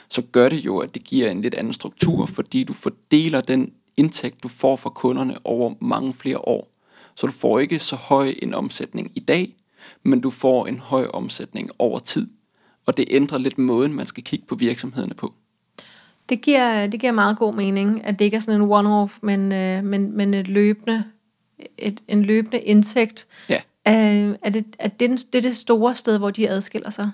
så 0.09 0.21
gør 0.21 0.49
det 0.49 0.65
jo, 0.65 0.77
at 0.77 0.93
det 0.93 1.03
giver 1.03 1.31
en 1.31 1.41
lidt 1.41 1.55
anden 1.55 1.73
struktur, 1.73 2.25
fordi 2.25 2.63
du 2.63 2.73
fordeler 2.73 3.41
den 3.41 3.71
indtægt, 3.97 4.43
du 4.43 4.47
får 4.47 4.75
fra 4.75 4.89
kunderne 4.89 5.35
over 5.43 5.73
mange 5.79 6.13
flere 6.13 6.37
år. 6.37 6.67
Så 7.19 7.27
du 7.27 7.31
får 7.31 7.59
ikke 7.59 7.79
så 7.79 7.95
høj 7.95 8.33
en 8.41 8.53
omsætning 8.53 9.11
i 9.15 9.19
dag, 9.19 9.55
men 10.03 10.21
du 10.21 10.29
får 10.29 10.67
en 10.67 10.79
høj 10.79 11.07
omsætning 11.13 11.69
over 11.79 11.99
tid. 11.99 12.27
Og 12.85 12.97
det 12.97 13.05
ændrer 13.09 13.37
lidt 13.37 13.57
måden, 13.57 13.93
man 13.93 14.07
skal 14.07 14.23
kigge 14.23 14.45
på 14.45 14.55
virksomhederne 14.55 15.13
på. 15.13 15.33
Det 16.29 16.41
giver, 16.41 16.87
det 16.87 16.99
giver 16.99 17.11
meget 17.11 17.37
god 17.37 17.53
mening, 17.53 18.05
at 18.05 18.19
det 18.19 18.25
ikke 18.25 18.37
er 18.37 18.41
sådan 18.41 18.61
en 18.61 18.71
one-off, 18.71 19.19
men, 19.21 19.51
øh, 19.51 19.83
men, 19.83 20.17
men 20.17 20.33
et 20.33 20.47
løbende, 20.47 21.03
et, 21.77 21.99
en 22.07 22.21
løbende 22.21 22.59
indtægt. 22.59 23.27
Ja. 23.49 23.61
Er, 23.85 24.33
er, 24.41 24.49
det, 24.49 24.65
er 24.79 24.87
det, 24.87 25.25
det 25.33 25.45
er 25.45 25.49
det 25.49 25.57
store 25.57 25.95
sted, 25.95 26.17
hvor 26.17 26.29
de 26.29 26.49
adskiller 26.49 26.89
sig? 26.89 27.11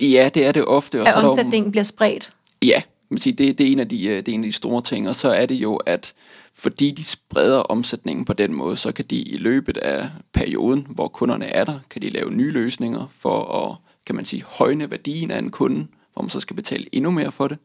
Ja, 0.00 0.30
det 0.34 0.46
er 0.46 0.52
det 0.52 0.64
ofte. 0.64 1.00
Og 1.00 1.08
at 1.08 1.14
der 1.14 1.28
omsætningen 1.28 1.70
bliver 1.70 1.84
spredt? 1.84 2.32
Ja, 2.62 2.82
man 3.14 3.18
sige, 3.18 3.32
det, 3.32 3.58
det, 3.58 3.66
er 3.66 3.72
en 3.72 3.80
af 3.80 3.88
de, 3.88 4.08
øh, 4.08 4.16
det 4.16 4.28
er 4.28 4.32
en 4.32 4.44
af 4.44 4.48
de 4.48 4.52
store 4.52 4.82
ting, 4.82 5.08
og 5.08 5.14
så 5.14 5.30
er 5.30 5.46
det 5.46 5.54
jo, 5.54 5.76
at 5.76 6.14
fordi 6.54 6.90
de 6.90 7.04
spreder 7.04 7.58
omsætningen 7.58 8.24
på 8.24 8.32
den 8.32 8.54
måde, 8.54 8.76
så 8.76 8.92
kan 8.92 9.04
de 9.04 9.22
i 9.22 9.36
løbet 9.36 9.76
af 9.76 10.10
perioden, 10.32 10.86
hvor 10.90 11.08
kunderne 11.08 11.46
er 11.46 11.64
der, 11.64 11.78
kan 11.90 12.02
de 12.02 12.10
lave 12.10 12.30
nye 12.30 12.50
løsninger 12.50 13.06
for 13.18 13.66
at, 13.66 13.76
kan 14.06 14.14
man 14.14 14.24
sige, 14.24 14.44
højne 14.46 14.90
værdien 14.90 15.30
af 15.30 15.38
en 15.38 15.50
kunde, 15.50 15.86
hvor 16.12 16.22
man 16.22 16.30
så 16.30 16.40
skal 16.40 16.56
betale 16.56 16.86
endnu 16.92 17.10
mere 17.10 17.32
for 17.32 17.48
det. 17.48 17.58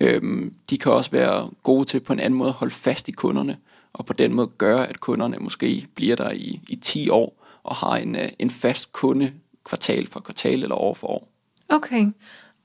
Øhm, 0.00 0.54
de 0.70 0.78
kan 0.78 0.92
også 0.92 1.10
være 1.10 1.50
gode 1.62 1.84
til 1.84 2.00
på 2.00 2.12
en 2.12 2.20
anden 2.20 2.38
måde 2.38 2.48
at 2.48 2.54
holde 2.54 2.74
fast 2.74 3.08
i 3.08 3.12
kunderne, 3.12 3.56
og 3.92 4.06
på 4.06 4.12
den 4.12 4.34
måde 4.34 4.50
gøre, 4.58 4.88
at 4.88 5.00
kunderne 5.00 5.36
måske 5.40 5.86
bliver 5.94 6.16
der 6.16 6.30
i, 6.30 6.60
i 6.68 6.76
10 6.76 7.08
år, 7.08 7.46
og 7.62 7.76
har 7.76 7.96
en, 7.96 8.16
øh, 8.16 8.28
en 8.38 8.50
fast 8.50 8.92
kunde 8.92 9.32
kvartal 9.64 10.06
for 10.06 10.20
kvartal 10.20 10.62
eller 10.62 10.80
år 10.80 10.94
for 10.94 11.06
år. 11.06 11.28
Okay. 11.68 12.06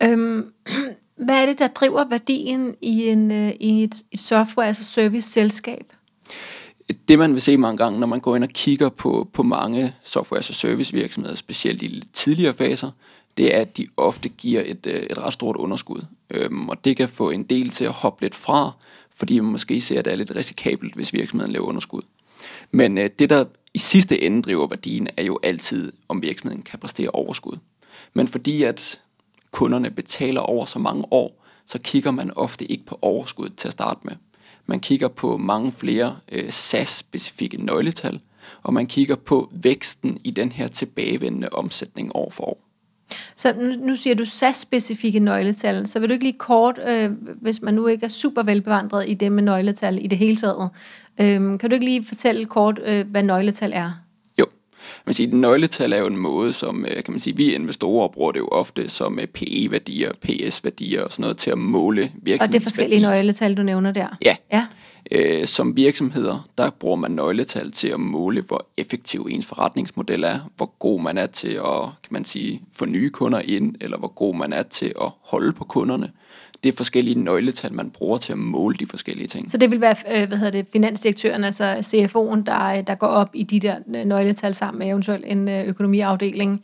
Øhm, 0.04 0.54
hvad 1.18 1.36
er 1.36 1.46
det, 1.46 1.60
der 1.60 1.68
driver 1.68 2.10
værdien 2.10 2.76
i, 2.82 3.08
en, 3.08 3.32
øh, 3.32 3.52
i 3.60 3.84
et, 3.84 3.96
et 4.12 4.20
software 4.20 4.68
as 4.68 4.78
service 4.78 5.30
selskab? 5.30 5.92
det 7.08 7.20
man 7.20 7.34
vil 7.34 7.42
se 7.42 7.58
mange 7.58 7.78
gange, 7.78 8.00
når 8.00 8.08
man 8.08 8.20
går 8.20 8.36
ind 8.36 8.44
og 8.44 8.50
kigger 8.50 8.90
på, 8.90 9.30
på 9.34 9.44
mange 9.44 9.94
software 10.04 10.40
as 10.40 10.50
a 10.50 10.54
service 10.54 10.94
virksomheder, 10.94 11.36
specielt 11.36 11.84
i 11.84 11.88
de 11.88 12.02
tidligere 12.14 12.54
faser, 12.54 12.92
det 13.38 13.56
er, 13.56 13.62
at 13.62 13.78
de 13.78 13.88
ofte 13.98 14.30
giver 14.30 14.62
et, 14.66 14.86
øh, 14.86 15.04
et 15.10 15.18
ret 15.18 15.34
stort 15.34 15.56
underskud. 15.56 16.06
Øhm, 16.30 16.70
og 16.70 16.86
det 16.86 16.98
kan 16.98 17.10
få 17.10 17.30
en 17.30 17.44
del 17.44 17.70
til 17.70 17.86
at 17.86 17.92
hoppe 17.92 18.24
lidt 18.24 18.36
fra, 18.36 18.72
fordi 19.16 19.40
man 19.40 19.52
måske 19.52 19.82
ser, 19.82 20.00
at 20.00 20.06
det 20.06 20.14
er 20.14 20.18
lidt 20.18 20.36
risikabelt, 20.36 20.96
hvis 20.96 21.14
virksomheden 21.14 21.54
laver 21.54 21.66
underskud. 21.66 22.02
Men 22.72 22.98
øh, 22.98 23.10
det, 23.20 23.30
der 23.30 23.46
i 23.74 23.78
sidste 23.78 24.22
ende 24.22 24.42
driver 24.42 24.68
værdien, 24.68 25.08
er 25.18 25.24
jo 25.24 25.40
altid, 25.44 25.92
om 26.08 26.22
virksomheden 26.22 26.64
kan 26.64 26.80
præstere 26.80 27.10
overskud. 27.10 27.58
Men 28.14 28.28
fordi 28.28 28.64
at 28.64 29.00
kunderne 29.56 29.92
betaler 29.92 30.42
over 30.42 30.66
så 30.66 30.80
mange 30.80 31.04
år, 31.12 31.46
så 31.66 31.80
kigger 31.80 32.12
man 32.12 32.32
ofte 32.36 32.72
ikke 32.72 32.86
på 32.86 33.00
overskud 33.02 33.50
til 33.50 33.68
at 33.68 33.72
starte 33.72 34.00
med. 34.04 34.14
Man 34.66 34.80
kigger 34.80 35.08
på 35.08 35.38
mange 35.38 35.72
flere 35.72 36.18
øh, 36.32 36.50
SAS-specifikke 36.50 37.66
nøgletal, 37.66 38.20
og 38.64 38.74
man 38.74 38.86
kigger 38.86 39.16
på 39.16 39.50
væksten 39.52 40.20
i 40.24 40.32
den 40.32 40.52
her 40.52 40.68
tilbagevendende 40.68 41.50
omsætning 41.52 42.16
år 42.16 42.30
for 42.30 42.44
år. 42.44 42.62
Så 43.36 43.54
nu, 43.54 43.88
nu 43.88 43.96
siger 43.96 44.16
du 44.16 44.26
SAS-specifikke 44.26 45.20
nøgletal, 45.20 45.88
så 45.88 46.00
vil 46.00 46.10
du 46.10 46.14
ikke 46.14 46.26
lige 46.26 46.38
kort, 46.38 46.80
øh, 46.88 47.12
hvis 47.42 47.62
man 47.62 47.74
nu 47.74 47.88
ikke 47.88 48.06
er 48.06 48.10
super 48.10 48.44
velbevandret 48.44 49.10
i 49.10 49.14
det 49.14 49.32
med 49.32 49.44
nøgletal 49.44 50.06
i 50.06 50.08
det 50.08 50.18
hele 50.18 50.36
taget, 50.36 50.70
øh, 51.22 51.60
kan 51.60 51.70
du 51.70 51.74
ikke 51.74 51.86
lige 51.86 52.06
fortælle 52.06 52.46
kort, 52.46 52.80
øh, 52.86 53.08
hvad 53.08 53.24
nøgletal 53.24 53.72
er? 53.74 54.05
Man 55.06 55.14
siger, 55.14 55.36
nøgletal 55.36 55.94
er 55.94 55.98
jo 55.98 56.08
en 56.08 56.18
måde, 56.18 56.54
som 56.54 56.86
øh, 56.86 57.04
kan 57.04 57.12
man 57.12 57.20
sige, 57.20 57.38
vi 57.38 57.56
investorer 57.56 58.08
bruger 58.08 58.32
det 58.32 58.40
jo 58.40 58.48
ofte 58.48 58.90
som 58.90 59.20
øh, 59.20 59.28
PE-værdier, 59.28 60.12
PS-værdier 60.22 61.02
og 61.04 61.12
sådan 61.12 61.22
noget 61.22 61.38
til 61.38 61.52
at 61.52 61.58
måle 61.58 62.02
virksomhedsværdi. 62.02 62.44
Og 62.44 62.54
det 62.54 62.60
er 62.60 62.64
forskellige 62.64 63.02
nøgletal, 63.02 63.58
du 63.58 63.64
nævner 63.64 63.92
der? 63.92 64.08
Ja. 64.22 64.36
ja. 64.52 64.66
Øh, 65.12 65.48
som 65.48 65.76
virksomheder, 65.76 66.48
der 66.58 66.70
bruger 66.70 66.96
man 66.96 67.12
nøgletal 67.12 67.72
til 67.72 67.88
at 67.88 68.00
måle, 68.00 68.42
hvor 68.42 68.66
effektiv 68.78 69.28
ens 69.32 69.46
forretningsmodel 69.46 70.24
er, 70.24 70.40
hvor 70.58 70.74
god 70.80 71.02
man 71.02 71.18
er 71.18 71.26
til 71.26 71.48
at, 71.54 71.82
kan 72.04 72.10
man 72.10 72.26
sige, 72.26 72.62
få 72.74 72.86
nye 72.86 73.10
kunder 73.10 73.42
ind, 73.44 73.76
eller 73.82 73.98
hvor 73.98 74.08
god 74.08 74.36
man 74.36 74.54
er 74.54 74.64
til 74.64 74.94
at 75.02 75.10
holde 75.22 75.54
på 75.54 75.64
kunderne. 75.64 76.12
Det 76.64 76.72
er 76.72 76.76
forskellige 76.78 77.20
nøgletal, 77.20 77.74
man 77.74 77.90
bruger 77.90 78.18
til 78.18 78.32
at 78.32 78.38
måle 78.38 78.76
de 78.76 78.88
forskellige 78.88 79.28
ting. 79.28 79.52
Så 79.52 79.58
det 79.58 79.72
vil 79.72 79.82
være, 79.82 79.96
øh, 80.16 80.28
hvad 80.28 80.38
hedder 80.38 80.52
det, 80.52 80.68
finansdirektøren, 80.74 81.44
altså 81.44 81.74
CFO'en, 81.74 82.44
der, 82.46 82.82
der 82.82 82.96
går 82.96 83.08
op 83.08 83.30
i 83.34 83.44
de 83.44 83.60
der 83.60 83.76
øh, 83.96 84.06
nøgletal 84.06 84.54
sammen 84.54 84.80
med 84.80 84.88
eventuelt 84.88 85.26
en 85.28 85.48
øh, 85.50 85.66
økonomiafdeling, 85.68 86.64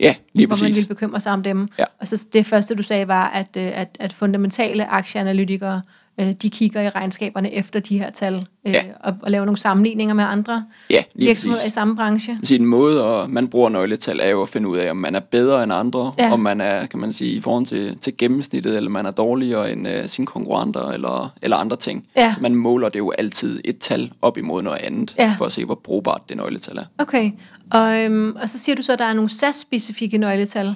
Ja, 0.00 0.14
lige 0.32 0.46
hvor 0.46 0.56
man 0.56 0.60
præcis. 0.70 0.88
vil 0.88 0.94
bekymre 0.94 1.20
sig 1.20 1.32
om 1.32 1.42
dem. 1.42 1.68
Ja. 1.78 1.84
Og 2.00 2.08
så 2.08 2.26
det 2.32 2.46
første, 2.46 2.74
du 2.74 2.82
sagde, 2.82 3.08
var, 3.08 3.28
at, 3.28 3.56
at, 3.56 3.88
at 4.00 4.12
fundamentale 4.12 4.86
aktieanalytikere, 4.86 5.82
øh, 6.20 6.32
de 6.32 6.50
kigger 6.50 6.80
i 6.82 6.88
regnskaberne 6.88 7.52
efter 7.54 7.80
de 7.80 7.98
her 7.98 8.10
tal, 8.10 8.34
øh, 8.66 8.72
Ja. 8.72 8.82
og, 9.00 9.14
og 9.22 9.30
laver 9.30 9.44
nogle 9.44 9.58
sammenligninger 9.58 10.14
med 10.14 10.24
andre 10.24 10.64
Ja, 10.90 11.02
virksomheder 11.14 11.60
præcis. 11.62 11.72
i 11.72 11.74
samme 11.74 11.96
branche. 11.96 12.38
Siger, 12.44 12.58
en 12.58 12.66
måde, 12.66 13.04
at 13.04 13.30
man 13.30 13.48
bruger 13.48 13.68
nøgletal, 13.68 14.20
er 14.22 14.28
jo 14.28 14.42
at 14.42 14.48
finde 14.48 14.68
ud 14.68 14.76
af, 14.76 14.90
om 14.90 14.96
man 14.96 15.14
er 15.14 15.20
bedre 15.20 15.62
end 15.64 15.72
andre, 15.72 16.12
Ja. 16.18 16.32
om 16.32 16.40
man 16.40 16.60
er, 16.60 16.86
kan 16.86 16.98
man 17.00 17.12
sige, 17.12 17.30
i 17.32 17.40
forhold 17.40 17.66
til, 17.66 17.98
til 17.98 18.16
gennemsnittet, 18.16 18.76
eller 18.76 18.90
man 18.90 19.06
er 19.06 19.10
dårligere 19.10 19.72
end 19.72 19.88
uh, 19.88 19.94
sine 20.06 20.26
konkurrenter, 20.26 20.88
eller, 20.90 21.34
eller 21.42 21.56
andre 21.56 21.76
ting. 21.76 22.06
Ja. 22.16 22.32
Så 22.36 22.40
man 22.42 22.54
måler 22.54 22.88
det 22.88 22.98
jo 22.98 23.10
altid 23.18 23.60
et 23.64 23.78
tal 23.78 24.12
op 24.22 24.38
imod 24.38 24.62
noget 24.62 24.78
andet, 24.78 25.14
Ja. 25.18 25.34
for 25.38 25.44
at 25.44 25.52
se, 25.52 25.64
hvor 25.64 25.80
brugbart 25.84 26.20
det 26.28 26.36
nøgletal 26.36 26.76
er. 26.78 26.84
Okay, 26.98 27.30
og, 27.70 27.96
øhm, 28.04 28.36
og 28.42 28.48
så 28.48 28.58
siger 28.58 28.76
du 28.76 28.82
så, 28.82 28.92
at 28.92 28.98
der 28.98 29.04
er 29.04 29.12
nogle 29.12 29.30
SAS-specifikke 29.30 30.18
nøgletal. 30.18 30.74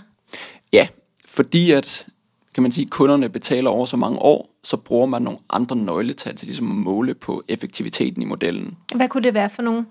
Ja, 0.72 0.86
fordi 1.28 1.70
at, 1.70 2.06
kan 2.54 2.62
man 2.62 2.72
sige, 2.72 2.86
kunderne 2.86 3.28
betaler 3.28 3.70
over 3.70 3.86
så 3.86 3.96
mange 3.96 4.18
år, 4.18 4.50
så 4.64 4.76
bruger 4.76 5.06
man 5.06 5.22
nogle 5.22 5.38
andre 5.50 5.76
nøgletal 5.76 6.36
til 6.36 6.46
ligesom 6.46 6.70
at 6.70 6.76
måle 6.76 7.14
på 7.14 7.42
effektiviteten 7.48 8.22
i 8.22 8.24
modellen. 8.24 8.76
Hvad 8.94 9.08
kunne 9.08 9.22
det 9.22 9.34
være 9.34 9.50
for 9.50 9.62
nogle? 9.62 9.86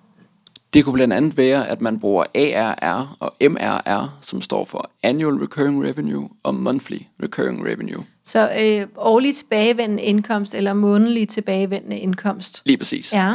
Det 0.74 0.86
kunne 0.86 0.94
blandt 0.94 1.14
andet 1.14 1.38
være, 1.38 1.68
at 1.68 1.82
man 1.82 2.00
bruger 2.00 2.24
ARR 2.36 3.16
og 3.20 3.36
MRR, 3.42 4.18
som 4.22 4.42
står 4.42 4.66
for 4.66 4.92
Annual 5.04 5.36
Recurring 5.36 5.84
Revenue 5.84 6.30
og 6.44 6.56
Monthly 6.56 6.98
Recurring 7.24 7.66
Revenue. 7.66 8.04
Så 8.26 8.52
øh, 8.60 8.88
årlig 8.98 9.36
tilbagevendende 9.36 10.04
indkomst 10.04 10.56
eller 10.56 10.74
månedlig 10.74 11.30
tilbagevendende 11.30 12.00
indkomst. 12.00 12.62
Lige 12.66 12.78
præcis. 12.78 13.14
Ja, 13.14 13.34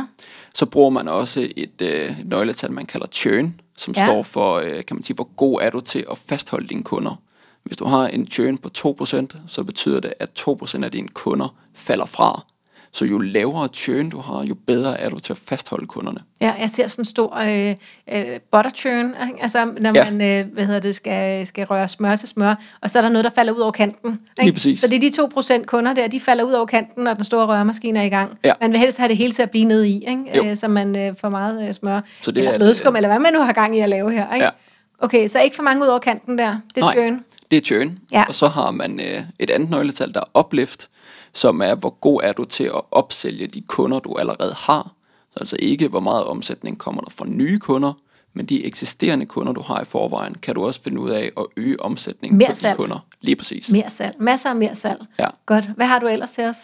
Så 0.55 0.67
bruger 0.67 0.91
man 0.91 1.09
også 1.09 1.49
et 1.57 1.83
øh, 1.83 2.19
et 2.21 2.29
nøgletal, 2.29 2.73
man 2.73 2.87
kalder 2.87 3.07
churn, 3.13 3.61
som 3.77 3.95
ja. 3.97 4.07
står 4.07 4.23
for, 4.23 4.55
øh, 4.55 4.85
kan 4.85 4.97
man 4.97 5.03
sige, 5.03 5.15
hvor 5.15 5.29
god 5.37 5.61
er 5.63 5.71
du 5.71 5.81
til 5.81 6.05
at 6.11 6.19
fastholde 6.19 6.69
dine 6.69 6.83
kunder. 6.83 7.21
Hvis 7.65 7.77
du 7.77 7.85
har 7.85 8.07
en 8.07 8.27
churn 8.31 8.59
på 8.59 8.71
2%, 9.03 9.37
så 9.49 9.65
betyder 9.65 10.01
det, 10.01 10.13
at 10.21 10.29
2% 10.49 10.85
af 10.85 10.91
dine 10.91 11.09
kunder 11.09 11.55
falder 11.75 12.07
fra. 12.07 12.45
Så 12.93 13.05
jo 13.05 13.19
lavere 13.19 13.69
churn 13.69 14.11
du 14.11 14.19
har, 14.21 14.43
jo 14.45 14.55
bedre 14.67 15.01
er 15.01 15.11
du 15.11 15.19
til 15.19 15.33
at 15.33 15.39
fastholde 15.39 15.87
kunderne. 15.87 16.19
ja 16.41 16.53
jeg 16.61 16.71
ser 16.71 16.87
sådan 16.89 17.01
en 17.01 17.05
stor 17.05 17.37
øh, 17.37 17.75
øh, 18.13 18.41
butter 18.53 18.71
churn, 18.71 19.15
altså 19.41 19.65
når 19.81 19.93
Ja. 19.95 20.11
man 20.11 20.21
øh, 20.47 20.53
hvad 20.53 20.65
hedder 20.67 20.81
det, 20.81 20.95
skal, 20.95 21.47
skal 21.47 21.65
røre 21.67 21.89
smør 21.89 22.17
til 22.17 22.29
smør, 22.29 22.55
og 22.81 22.91
så 22.91 22.99
er 22.99 23.03
der 23.03 23.09
noget, 23.09 23.25
der 23.25 23.31
falder 23.31 23.53
ud 23.53 23.61
over 23.61 23.73
kanten. 23.73 24.11
Ikke? 24.11 24.43
Lige 24.43 24.53
præcis. 24.53 24.81
Så 24.81 24.87
det 24.87 24.97
er 24.97 25.29
de 25.29 25.61
2% 25.61 25.65
kunder 25.65 25.93
der, 25.95 26.07
de 26.09 26.21
falder 26.21 26.45
ud 26.45 26.53
over 26.53 26.67
kanten, 26.67 27.05
når 27.05 27.15
den 27.15 27.25
store 27.25 27.47
røremaskine 27.47 27.99
er 27.99 28.03
i 28.05 28.09
gang. 28.09 28.39
Ja. 28.45 28.53
Man 28.61 28.71
vil 28.71 28.79
helst 28.81 28.99
have 28.99 29.09
det 29.09 29.17
hele 29.17 29.33
til 29.33 29.43
at 29.43 29.51
blive 29.51 29.65
nede 29.65 29.89
i, 29.89 30.05
ikke? 30.09 30.51
Øh, 30.51 30.57
så 30.57 30.69
man 30.69 30.97
øh, 30.99 31.17
får 31.17 31.29
meget 31.29 31.69
øh, 31.69 31.75
smør, 31.75 32.01
Så 32.23 32.31
det 32.31 32.39
eller 32.39 32.51
er- 32.51 32.57
flødeskum, 32.57 32.97
eller 32.97 33.09
hvad 33.09 33.19
man 33.19 33.33
nu 33.33 33.41
har 33.41 33.53
gang 33.53 33.77
i 33.77 33.81
at 33.81 33.89
lave 33.89 34.13
her. 34.13 34.35
Ikke? 34.35 34.45
Ja. 34.45 34.51
Okay, 34.99 35.29
så 35.29 35.41
ikke 35.41 35.57
for 35.57 35.63
mange 35.63 35.83
ud 35.83 35.89
over 35.89 35.99
kanten 35.99 36.39
der, 36.39 36.57
det 36.75 36.77
er 36.77 36.85
Nej. 36.85 36.95
churn. 36.95 37.25
Det 37.51 37.57
er 37.57 37.61
churn. 37.61 37.99
Ja. 38.13 38.25
Og 38.29 38.35
så 38.35 38.49
har 38.49 38.71
man 38.71 39.01
øh, 39.01 39.23
et 39.39 39.51
andet 39.51 39.71
nøgletal, 39.71 40.15
der 40.15 40.21
er 40.21 40.39
uplift, 40.41 40.89
som 41.33 41.61
er, 41.63 41.75
hvor 41.75 41.91
god 42.01 42.21
er 42.23 42.33
du 42.33 42.45
til 42.45 42.65
at 42.65 42.81
opsælge 42.91 43.47
de 43.47 43.61
kunder, 43.61 43.99
du 43.99 44.17
allerede 44.17 44.55
har. 44.55 44.93
Så 45.33 45.37
altså 45.41 45.57
ikke, 45.59 45.89
hvor 45.89 46.01
meget 46.01 46.25
omsætning 46.25 46.79
kommer 46.79 47.03
der 47.03 47.11
fra 47.11 47.27
nye 47.29 47.59
kunder, 47.59 47.93
men 48.33 48.47
de 48.47 48.65
eksisterende 48.65 49.27
kunder, 49.27 49.53
du 49.53 49.61
har 49.63 49.81
i 49.81 49.85
forvejen, 49.85 50.35
kan 50.35 50.55
du 50.55 50.67
også 50.67 50.81
finde 50.83 51.01
ud 51.01 51.11
af 51.11 51.31
at 51.37 51.47
øge 51.57 51.81
omsætningen 51.83 52.39
Mere 52.39 52.49
på 52.49 52.53
de 52.53 52.59
salg. 52.59 52.77
kunder. 52.77 52.99
Lige 53.21 53.37
præcis. 53.37 53.73
Mere 53.73 53.91
salg. 53.91 54.17
Masser 54.19 54.51
af 54.51 54.57
mere 54.57 54.75
salg. 54.75 55.01
Ja. 55.19 55.27
Godt. 55.47 55.65
Hvad 55.77 55.87
har 55.87 55.99
du 55.99 56.07
ellers 56.07 56.31
til 56.31 56.45
os? 56.45 56.57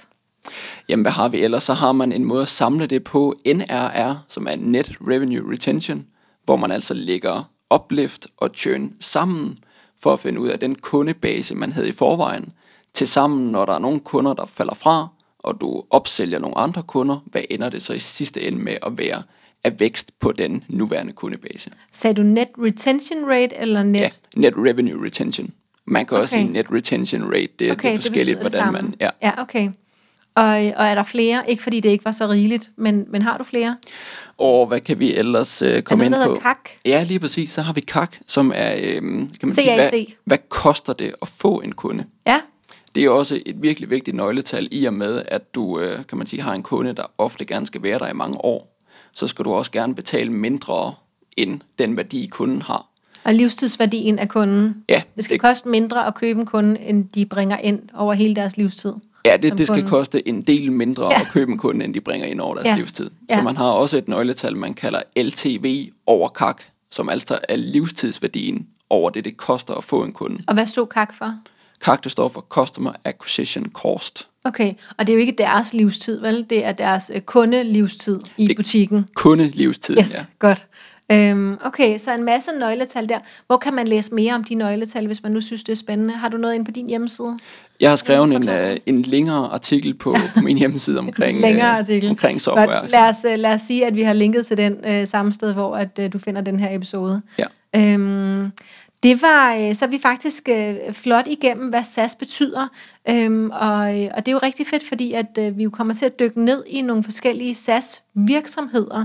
Jamen, 0.89 1.05
hvad 1.05 1.13
har 1.13 1.29
vi 1.29 1.41
ellers? 1.41 1.63
Så 1.63 1.75
har 1.75 1.93
man 1.93 2.13
en 2.13 2.25
måde 2.25 2.43
at 2.43 2.49
samle 2.49 2.87
det 2.87 3.05
på 3.05 3.35
NRR, 3.47 4.25
som 4.29 4.47
er 4.47 4.57
Net 4.57 4.93
Revenue 5.01 5.53
Retention, 5.53 6.07
hvor 6.45 6.57
man 6.57 6.71
altså 6.71 6.95
lægger 6.95 7.51
uplift 7.75 8.27
og 8.37 8.51
churn 8.55 8.93
sammen, 9.01 9.59
for 10.03 10.13
at 10.13 10.21
finde 10.21 10.41
ud 10.41 10.49
af 10.49 10.59
den 10.59 10.75
kundebase, 10.75 11.55
man 11.55 11.73
havde 11.73 11.89
i 11.89 11.93
forvejen, 11.93 12.53
til 12.95 13.07
sammen, 13.09 13.53
når 13.53 13.65
der 13.65 13.73
er 13.73 13.79
nogle 13.79 14.01
kunder, 14.01 14.35
der 14.35 14.47
falder 14.47 14.75
fra, 14.75 15.09
og 15.39 15.61
du 15.61 15.83
opsælger 15.91 16.39
nogle 16.39 16.59
andre 16.59 16.83
kunder, 16.83 17.25
hvad 17.27 17.43
ender 17.51 17.69
det 17.69 17.83
så 17.83 17.93
i 17.93 17.99
sidste 17.99 18.43
ende 18.43 18.59
med 18.59 18.77
at 18.83 18.99
være 18.99 19.23
af 19.65 19.81
vækst 19.81 20.19
på 20.21 20.33
den 20.33 20.65
nuværende 20.69 21.13
kundebase. 21.13 21.71
Sagde 21.93 22.15
du 22.15 22.23
net 22.23 22.49
retention 22.59 23.25
rate 23.31 23.57
eller 23.57 23.83
net? 23.83 24.01
Ja, 24.01 24.11
net 24.37 24.55
revenue 24.57 25.07
retention. 25.07 25.51
Man 25.85 26.07
kan 26.07 26.15
okay. 26.15 26.23
også 26.23 26.35
sige 26.35 26.53
net 26.53 26.67
retention 26.73 27.25
rate. 27.25 27.49
Det, 27.59 27.73
okay, 27.73 27.89
det 27.89 27.95
er 27.95 27.99
forskelligt, 27.99 28.39
det 28.39 28.51
hvordan 28.51 28.73
man... 28.73 28.95
Ja. 29.01 29.11
ja 29.23 29.43
okay. 29.43 29.71
Og, 30.41 30.47
og 30.77 30.87
er 30.87 30.95
der 30.95 31.03
flere? 31.03 31.51
Ikke 31.51 31.63
fordi 31.63 31.81
det 31.81 31.89
ikke 31.89 32.05
var 32.05 32.13
så 32.13 32.27
rigeligt, 32.29 32.71
men, 32.77 33.07
men 33.09 33.23
har 33.23 33.39
du 33.39 33.45
flere? 33.45 33.77
Og 34.39 34.67
hvad 34.67 34.81
kan 34.81 35.01
vi 35.01 35.15
ellers 35.15 35.63
øh, 35.63 35.83
komme 35.83 36.05
ind 36.07 36.15
der 36.15 36.27
på? 36.27 36.37
CAC? 36.43 36.57
Ja, 36.85 37.03
lige 37.03 37.19
præcis. 37.19 37.51
Så 37.51 37.63
har 37.63 37.73
vi 37.73 37.81
CAC, 37.81 38.09
som 38.27 38.53
er, 38.55 38.75
øh, 38.79 38.95
kan 39.03 39.29
man 39.43 39.55
sige, 39.55 39.75
hvad, 39.75 40.05
hvad 40.25 40.39
koster 40.49 40.93
det 40.93 41.15
at 41.23 41.29
få 41.29 41.61
en 41.65 41.73
kunde? 41.73 42.05
Ja, 42.27 42.41
Det 42.95 43.05
er 43.05 43.11
også 43.11 43.41
et 43.47 43.63
virkelig 43.63 43.91
vigtigt 43.91 44.17
nøgletal 44.17 44.69
i 44.71 44.85
og 44.85 44.95
med, 44.95 45.23
at 45.29 45.55
du 45.55 45.81
øh, 45.81 46.07
kan 46.09 46.19
man 46.19 46.27
sige, 46.27 46.43
har 46.43 46.55
en 46.55 46.63
kunde, 46.63 46.93
der 46.93 47.05
ofte 47.19 47.45
gerne 47.45 47.67
skal 47.67 47.83
være 47.83 47.99
der 47.99 48.09
i 48.09 48.13
mange 48.15 48.45
år. 48.45 48.77
Så 49.13 49.27
skal 49.27 49.45
du 49.45 49.53
også 49.53 49.71
gerne 49.71 49.95
betale 49.95 50.31
mindre 50.33 50.95
end 51.37 51.61
den 51.79 51.97
værdi, 51.97 52.27
kunden 52.33 52.63
har. 52.63 52.87
og 53.25 53.35
livstidsværdien 53.35 54.19
af 54.19 54.29
kunden. 54.29 54.85
Ja, 54.89 55.03
Det 55.17 55.25
skal 55.25 55.35
det- 55.35 55.41
koste 55.41 55.69
mindre 55.69 56.07
at 56.07 56.15
købe 56.15 56.41
en 56.41 56.47
kunde, 56.47 56.81
end 56.81 57.09
de 57.09 57.27
bringer 57.27 57.59
ind 57.59 57.83
over 57.95 58.13
hele 58.15 58.35
deres 58.37 58.57
livstid. 58.57 58.93
Ja, 59.25 59.37
det, 59.37 59.59
det 59.59 59.67
skal 59.67 59.89
koste 59.89 60.29
en 60.29 60.43
del 60.43 60.73
mindre 60.73 61.05
Ja. 61.13 61.21
at 61.21 61.27
købe 61.33 61.53
en 61.53 61.59
kunde, 61.59 61.85
end 61.85 61.95
de 61.95 62.01
bringer 62.01 62.27
ind 62.27 62.41
over 62.41 62.55
deres 62.55 62.65
Ja. 62.65 62.71
ja. 62.71 62.77
livstid. 62.77 63.05
Så 63.07 63.11
Ja. 63.31 63.43
man 63.43 63.57
har 63.57 63.71
også 63.71 63.97
et 63.97 64.09
nøgletal, 64.09 64.57
man 64.57 64.75
kalder 64.75 65.01
LTV 65.17 65.89
over 66.07 66.29
CAC, 66.29 66.57
som 66.91 67.09
altså 67.09 67.39
er 67.49 67.57
livstidsværdien 67.57 68.67
over 68.91 69.11
det, 69.11 69.25
det 69.25 69.37
koster 69.37 69.75
at 69.75 69.85
få 69.85 70.03
en 70.05 70.13
kunde. 70.13 70.43
Og 70.47 70.55
hvad 70.55 70.67
stod 70.67 70.87
CAC 70.95 71.09
for? 71.19 71.35
CAC, 71.85 71.99
det 72.01 72.13
står 72.13 72.29
for 72.29 72.41
Customer 72.49 72.93
Acquisition 73.05 73.71
Cost. 73.73 74.29
Okay, 74.45 74.73
og 74.99 75.07
det 75.07 75.13
er 75.13 75.17
jo 75.17 75.21
ikke 75.21 75.35
deres 75.39 75.75
livstid, 75.75 76.21
vel? 76.21 76.47
Det 76.51 76.65
er 76.65 76.73
deres 76.73 77.11
øh, 77.15 77.21
kundelivstid 77.21 78.21
i 78.37 78.47
Det- 78.47 78.57
butikken. 78.57 79.07
Kundelivstiden, 79.15 80.01
Yes, 80.01 80.15
ja. 80.15 80.25
godt. 80.39 80.67
Øhm, 81.13 81.59
okay, 81.65 81.99
så 81.99 82.15
en 82.15 82.25
masse 82.25 82.51
nøgletal 82.59 83.09
der. 83.09 83.19
Hvor 83.47 83.57
kan 83.57 83.75
man 83.75 83.89
læse 83.89 84.15
mere 84.15 84.35
om 84.35 84.45
de 84.45 84.55
nøgletal, 84.55 85.07
hvis 85.07 85.23
man 85.23 85.33
nu 85.33 85.41
synes, 85.41 85.65
det 85.65 85.73
er 85.73 85.77
spændende? 85.77 86.15
Har 86.15 86.29
du 86.29 86.37
noget 86.37 86.55
inde 86.55 86.65
på 86.65 86.71
din 86.71 86.89
hjemmeside? 86.89 87.39
Jeg 87.81 87.91
har 87.91 87.97
skrevet 87.97 88.35
en, 88.35 88.49
uh, 88.49 88.77
en 88.87 89.03
længere 89.03 89.49
artikel 89.49 89.95
på, 89.95 90.17
på 90.37 90.41
min 90.45 90.59
hjemmeside 90.59 90.99
omkring, 90.99 91.41
Længere 91.41 91.71
øh, 91.71 91.79
artikel. 91.79 92.11
omkring 92.11 92.41
software. 92.41 92.81
Godt, 92.81 92.91
lad, 92.91 93.09
os, 93.09 93.25
øh, 93.25 93.39
lad 93.39 93.55
os 93.55 93.61
sige, 93.61 93.87
at 93.87 93.95
vi 93.95 94.03
har 94.03 94.13
linket 94.13 94.47
til 94.47 94.57
den 94.57 94.77
øh, 94.87 95.07
samme 95.07 95.33
sted, 95.33 95.53
hvor 95.53 95.77
at, 95.77 95.99
øh, 95.99 96.13
du 96.13 96.19
finder 96.19 96.41
den 96.41 96.61
her 96.61 96.77
episode. 96.77 97.23
Ja. 97.39 97.45
Øhm, 97.77 98.53
det 99.03 99.23
var, 99.23 99.55
øh, 99.55 99.75
så 99.75 99.85
er 99.85 99.89
vi 99.89 99.99
faktisk 99.99 100.49
øh, 100.49 100.93
flot 100.93 101.27
igennem, 101.27 101.69
hvad 101.69 101.85
SAS 101.85 102.15
betyder, 102.15 102.69
øhm, 103.09 103.51
og, 103.51 104.03
øh, 104.03 104.11
og 104.15 104.27
det 104.27 104.29
er 104.29 104.33
jo 104.33 104.39
rigtig 104.43 104.67
fedt, 104.67 104.89
fordi 104.89 105.13
at 105.13 105.39
vi 105.57 105.63
jo 105.63 105.71
kommer 105.71 105.95
til 105.95 106.07
at 106.07 106.19
dykke 106.19 106.45
ned 106.45 106.65
i 106.67 106.83
nogle 106.83 107.03
forskellige 107.03 107.55
SAS 107.55 108.03
virksomheder 108.15 109.05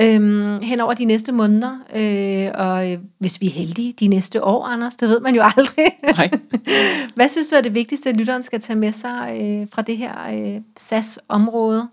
øhm, 0.00 0.60
hen 0.62 0.80
over 0.80 0.94
de 0.94 1.04
næste 1.04 1.32
måneder, 1.32 1.78
øh, 1.94 2.50
og 2.54 2.98
hvis 3.18 3.40
vi 3.40 3.46
er 3.46 3.50
heldige, 3.50 3.92
de 3.92 4.08
næste 4.08 4.44
år, 4.44 4.64
Anders, 4.64 4.96
det 4.96 5.08
ved 5.08 5.20
man 5.20 5.34
jo 5.34 5.42
aldrig. 5.56 5.86
Nej. 6.02 6.30
hvad 7.14 7.28
synes 7.28 7.48
du 7.48 7.56
er 7.56 7.60
det 7.60 7.74
vigtigste, 7.74 8.12
lytteren 8.12 8.42
skal 8.42 8.60
tage 8.60 8.78
med 8.78 8.92
sig 8.92 9.38
øh, 9.42 9.66
fra 9.72 9.82
det 9.82 9.96
her 9.96 10.14
øh, 10.32 10.60
SAS-område? 10.76 11.88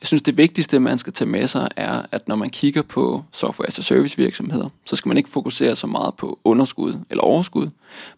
Jeg 0.00 0.06
synes, 0.06 0.22
det 0.22 0.36
vigtigste, 0.36 0.80
man 0.80 0.98
skal 0.98 1.12
tage 1.12 1.28
med 1.28 1.46
sig, 1.46 1.68
er, 1.76 2.02
at 2.12 2.28
når 2.28 2.36
man 2.36 2.50
kigger 2.50 2.82
på 2.82 3.24
software 3.32 3.68
as 3.68 3.78
a 3.78 3.82
service 3.82 4.16
virksomheder, 4.16 4.68
så 4.84 4.96
skal 4.96 5.08
man 5.08 5.16
ikke 5.16 5.30
fokusere 5.30 5.76
så 5.76 5.86
meget 5.86 6.14
på 6.14 6.38
underskud 6.44 6.98
eller 7.10 7.22
overskud. 7.22 7.68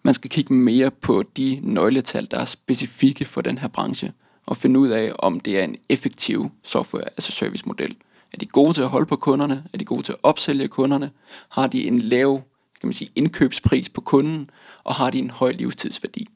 Man 0.02 0.14
skal 0.14 0.30
kigge 0.30 0.54
mere 0.54 0.90
på 0.90 1.24
de 1.36 1.60
nøgletal, 1.62 2.28
der 2.30 2.38
er 2.38 2.44
specifikke 2.44 3.24
for 3.24 3.40
den 3.40 3.58
her 3.58 3.68
branche, 3.68 4.12
og 4.46 4.56
finde 4.56 4.80
ud 4.80 4.88
af, 4.88 5.12
om 5.18 5.40
det 5.40 5.58
er 5.58 5.64
en 5.64 5.76
effektiv 5.88 6.50
software 6.62 7.04
as 7.16 7.28
a 7.28 7.32
service 7.32 7.64
model. 7.66 7.96
Er 8.32 8.38
de 8.38 8.46
gode 8.46 8.72
til 8.72 8.82
at 8.82 8.88
holde 8.88 9.06
på 9.06 9.16
kunderne? 9.16 9.64
Er 9.72 9.78
de 9.78 9.84
gode 9.84 10.02
til 10.02 10.12
at 10.12 10.18
opsælge 10.22 10.68
kunderne? 10.68 11.10
Har 11.48 11.66
de 11.66 11.86
en 11.86 11.98
lav 11.98 12.42
kan 12.80 12.86
man 12.86 12.94
sige, 12.94 13.10
indkøbspris 13.14 13.88
på 13.88 14.00
kunden? 14.00 14.50
Og 14.84 14.94
har 14.94 15.10
de 15.10 15.18
en 15.18 15.30
høj 15.30 15.52
livstidsværdi? 15.52 16.28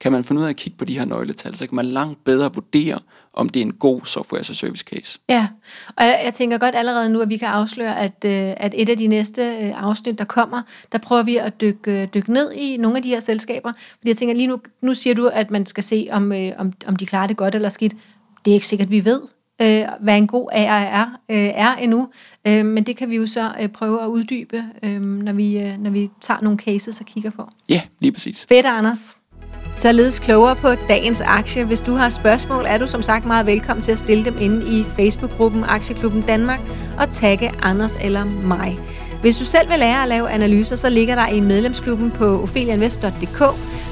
Kan 0.00 0.12
man 0.12 0.24
finde 0.24 0.40
ud 0.40 0.46
af 0.46 0.50
at 0.50 0.56
kigge 0.56 0.78
på 0.78 0.84
de 0.84 0.98
her 0.98 1.06
nøgletal, 1.06 1.56
så 1.56 1.66
kan 1.66 1.76
man 1.76 1.86
langt 1.86 2.24
bedre 2.24 2.54
vurdere, 2.54 2.98
om 3.32 3.48
det 3.48 3.60
er 3.60 3.64
en 3.64 3.72
god 3.72 4.00
software 4.04 4.40
as 4.40 4.50
a 4.50 4.54
service 4.54 4.84
case. 4.84 5.18
Ja, 5.28 5.48
og 5.96 6.04
jeg, 6.04 6.20
jeg 6.24 6.34
tænker 6.34 6.58
godt 6.58 6.74
allerede 6.74 7.10
nu, 7.10 7.20
at 7.20 7.28
vi 7.28 7.36
kan 7.36 7.48
afsløre, 7.48 7.98
at, 7.98 8.24
øh, 8.24 8.54
at 8.56 8.74
et 8.76 8.88
af 8.88 8.96
de 8.96 9.06
næste 9.06 9.42
øh, 9.42 9.82
afsnit, 9.82 10.18
der 10.18 10.24
kommer, 10.24 10.62
der 10.92 10.98
prøver 10.98 11.22
vi 11.22 11.36
at 11.36 11.60
dykke, 11.60 12.02
øh, 12.02 12.08
dykke 12.14 12.32
ned 12.32 12.52
i 12.52 12.76
nogle 12.76 12.96
af 12.96 13.02
de 13.02 13.08
her 13.08 13.20
selskaber. 13.20 13.72
Fordi 13.76 14.08
jeg 14.08 14.16
tænker 14.16 14.34
lige 14.34 14.46
nu, 14.46 14.60
nu 14.80 14.94
siger 14.94 15.14
du, 15.14 15.26
at 15.26 15.50
man 15.50 15.66
skal 15.66 15.84
se, 15.84 16.08
om, 16.10 16.32
om, 16.58 16.72
om 16.86 16.96
de 16.96 17.06
klarer 17.06 17.26
det 17.26 17.36
godt 17.36 17.54
eller 17.54 17.68
skidt. 17.68 17.92
Det 18.44 18.50
er 18.50 18.54
ikke 18.54 18.66
sikkert, 18.66 18.90
vi 18.90 19.04
ved, 19.04 19.20
øh, 19.62 19.84
hvad 20.00 20.16
en 20.16 20.26
god 20.26 20.48
ARR 20.52 21.20
øh, 21.30 21.36
er 21.36 21.74
endnu. 21.74 22.08
Øh, 22.46 22.66
men 22.66 22.84
det 22.84 22.96
kan 22.96 23.10
vi 23.10 23.16
jo 23.16 23.26
så 23.26 23.52
øh, 23.60 23.68
prøve 23.68 24.02
at 24.02 24.06
uddybe, 24.06 24.64
øh, 24.82 25.00
når, 25.00 25.32
vi, 25.32 25.58
øh, 25.58 25.78
når 25.78 25.90
vi 25.90 26.10
tager 26.20 26.40
nogle 26.40 26.58
cases 26.58 27.00
og 27.00 27.06
kigger 27.06 27.30
på. 27.30 27.48
Ja, 27.68 27.82
lige 28.00 28.12
præcis. 28.12 28.46
Fedt, 28.48 28.66
Anders. 28.66 29.16
Således 29.72 30.18
klogere 30.18 30.56
på 30.56 30.68
dagens 30.88 31.20
aktie. 31.20 31.64
Hvis 31.64 31.80
du 31.80 31.94
har 31.94 32.08
spørgsmål, 32.08 32.64
er 32.68 32.78
du 32.78 32.86
som 32.86 33.02
sagt 33.02 33.24
meget 33.26 33.46
velkommen 33.46 33.82
til 33.82 33.92
at 33.92 33.98
stille 33.98 34.24
dem 34.24 34.36
inde 34.40 34.66
i 34.78 34.84
Facebook-gruppen 34.96 35.64
Aktieklubben 35.68 36.22
Danmark 36.22 36.60
og 36.98 37.10
tagge 37.10 37.52
Anders 37.62 37.96
eller 38.00 38.24
mig. 38.24 38.78
Hvis 39.20 39.36
du 39.36 39.44
selv 39.44 39.70
vil 39.70 39.78
lære 39.78 40.02
at 40.02 40.08
lave 40.08 40.30
analyser, 40.30 40.76
så 40.76 40.90
ligger 40.90 41.14
der 41.14 41.28
i 41.28 41.40
medlemsklubben 41.40 42.10
på 42.10 42.42
ophelianvest.dk 42.42 43.42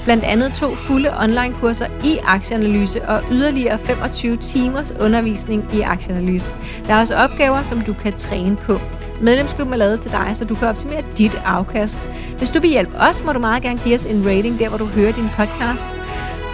blandt 0.05 0.25
andet 0.25 0.53
to 0.53 0.75
fulde 0.75 1.11
online-kurser 1.21 1.87
i 2.05 2.19
aktieanalyse 2.25 3.09
og 3.09 3.23
yderligere 3.33 3.79
25 3.79 4.37
timers 4.37 4.93
undervisning 5.01 5.69
i 5.75 5.81
aktieanalyse. 5.81 6.55
Der 6.87 6.95
er 6.95 7.01
også 7.01 7.15
opgaver, 7.15 7.63
som 7.63 7.81
du 7.81 7.93
kan 7.93 8.13
træne 8.13 8.57
på. 8.57 8.81
Medlemsklubben 9.21 9.73
er 9.73 9.79
lavet 9.79 10.01
til 10.01 10.11
dig, 10.11 10.31
så 10.35 10.45
du 10.45 10.55
kan 10.55 10.69
optimere 10.69 11.03
dit 11.19 11.35
afkast. 11.45 12.09
Hvis 12.39 12.51
du 12.51 12.61
vil 12.61 12.71
hjælpe 12.71 12.97
os, 12.97 13.25
må 13.25 13.33
du 13.33 13.39
meget 13.39 13.63
gerne 13.63 13.81
give 13.85 13.95
os 13.95 14.05
en 14.05 14.27
rating 14.27 14.59
der, 14.59 14.69
hvor 14.69 14.79
du 14.79 14.87
hører 14.87 15.13
din 15.13 15.29
podcast. 15.37 15.89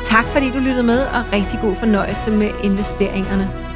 Tak 0.04 0.24
fordi 0.24 0.50
du 0.50 0.58
lyttede 0.58 0.82
med, 0.82 1.00
og 1.00 1.32
rigtig 1.32 1.58
god 1.62 1.74
fornøjelse 1.74 2.30
med 2.30 2.50
investeringerne. 2.64 3.69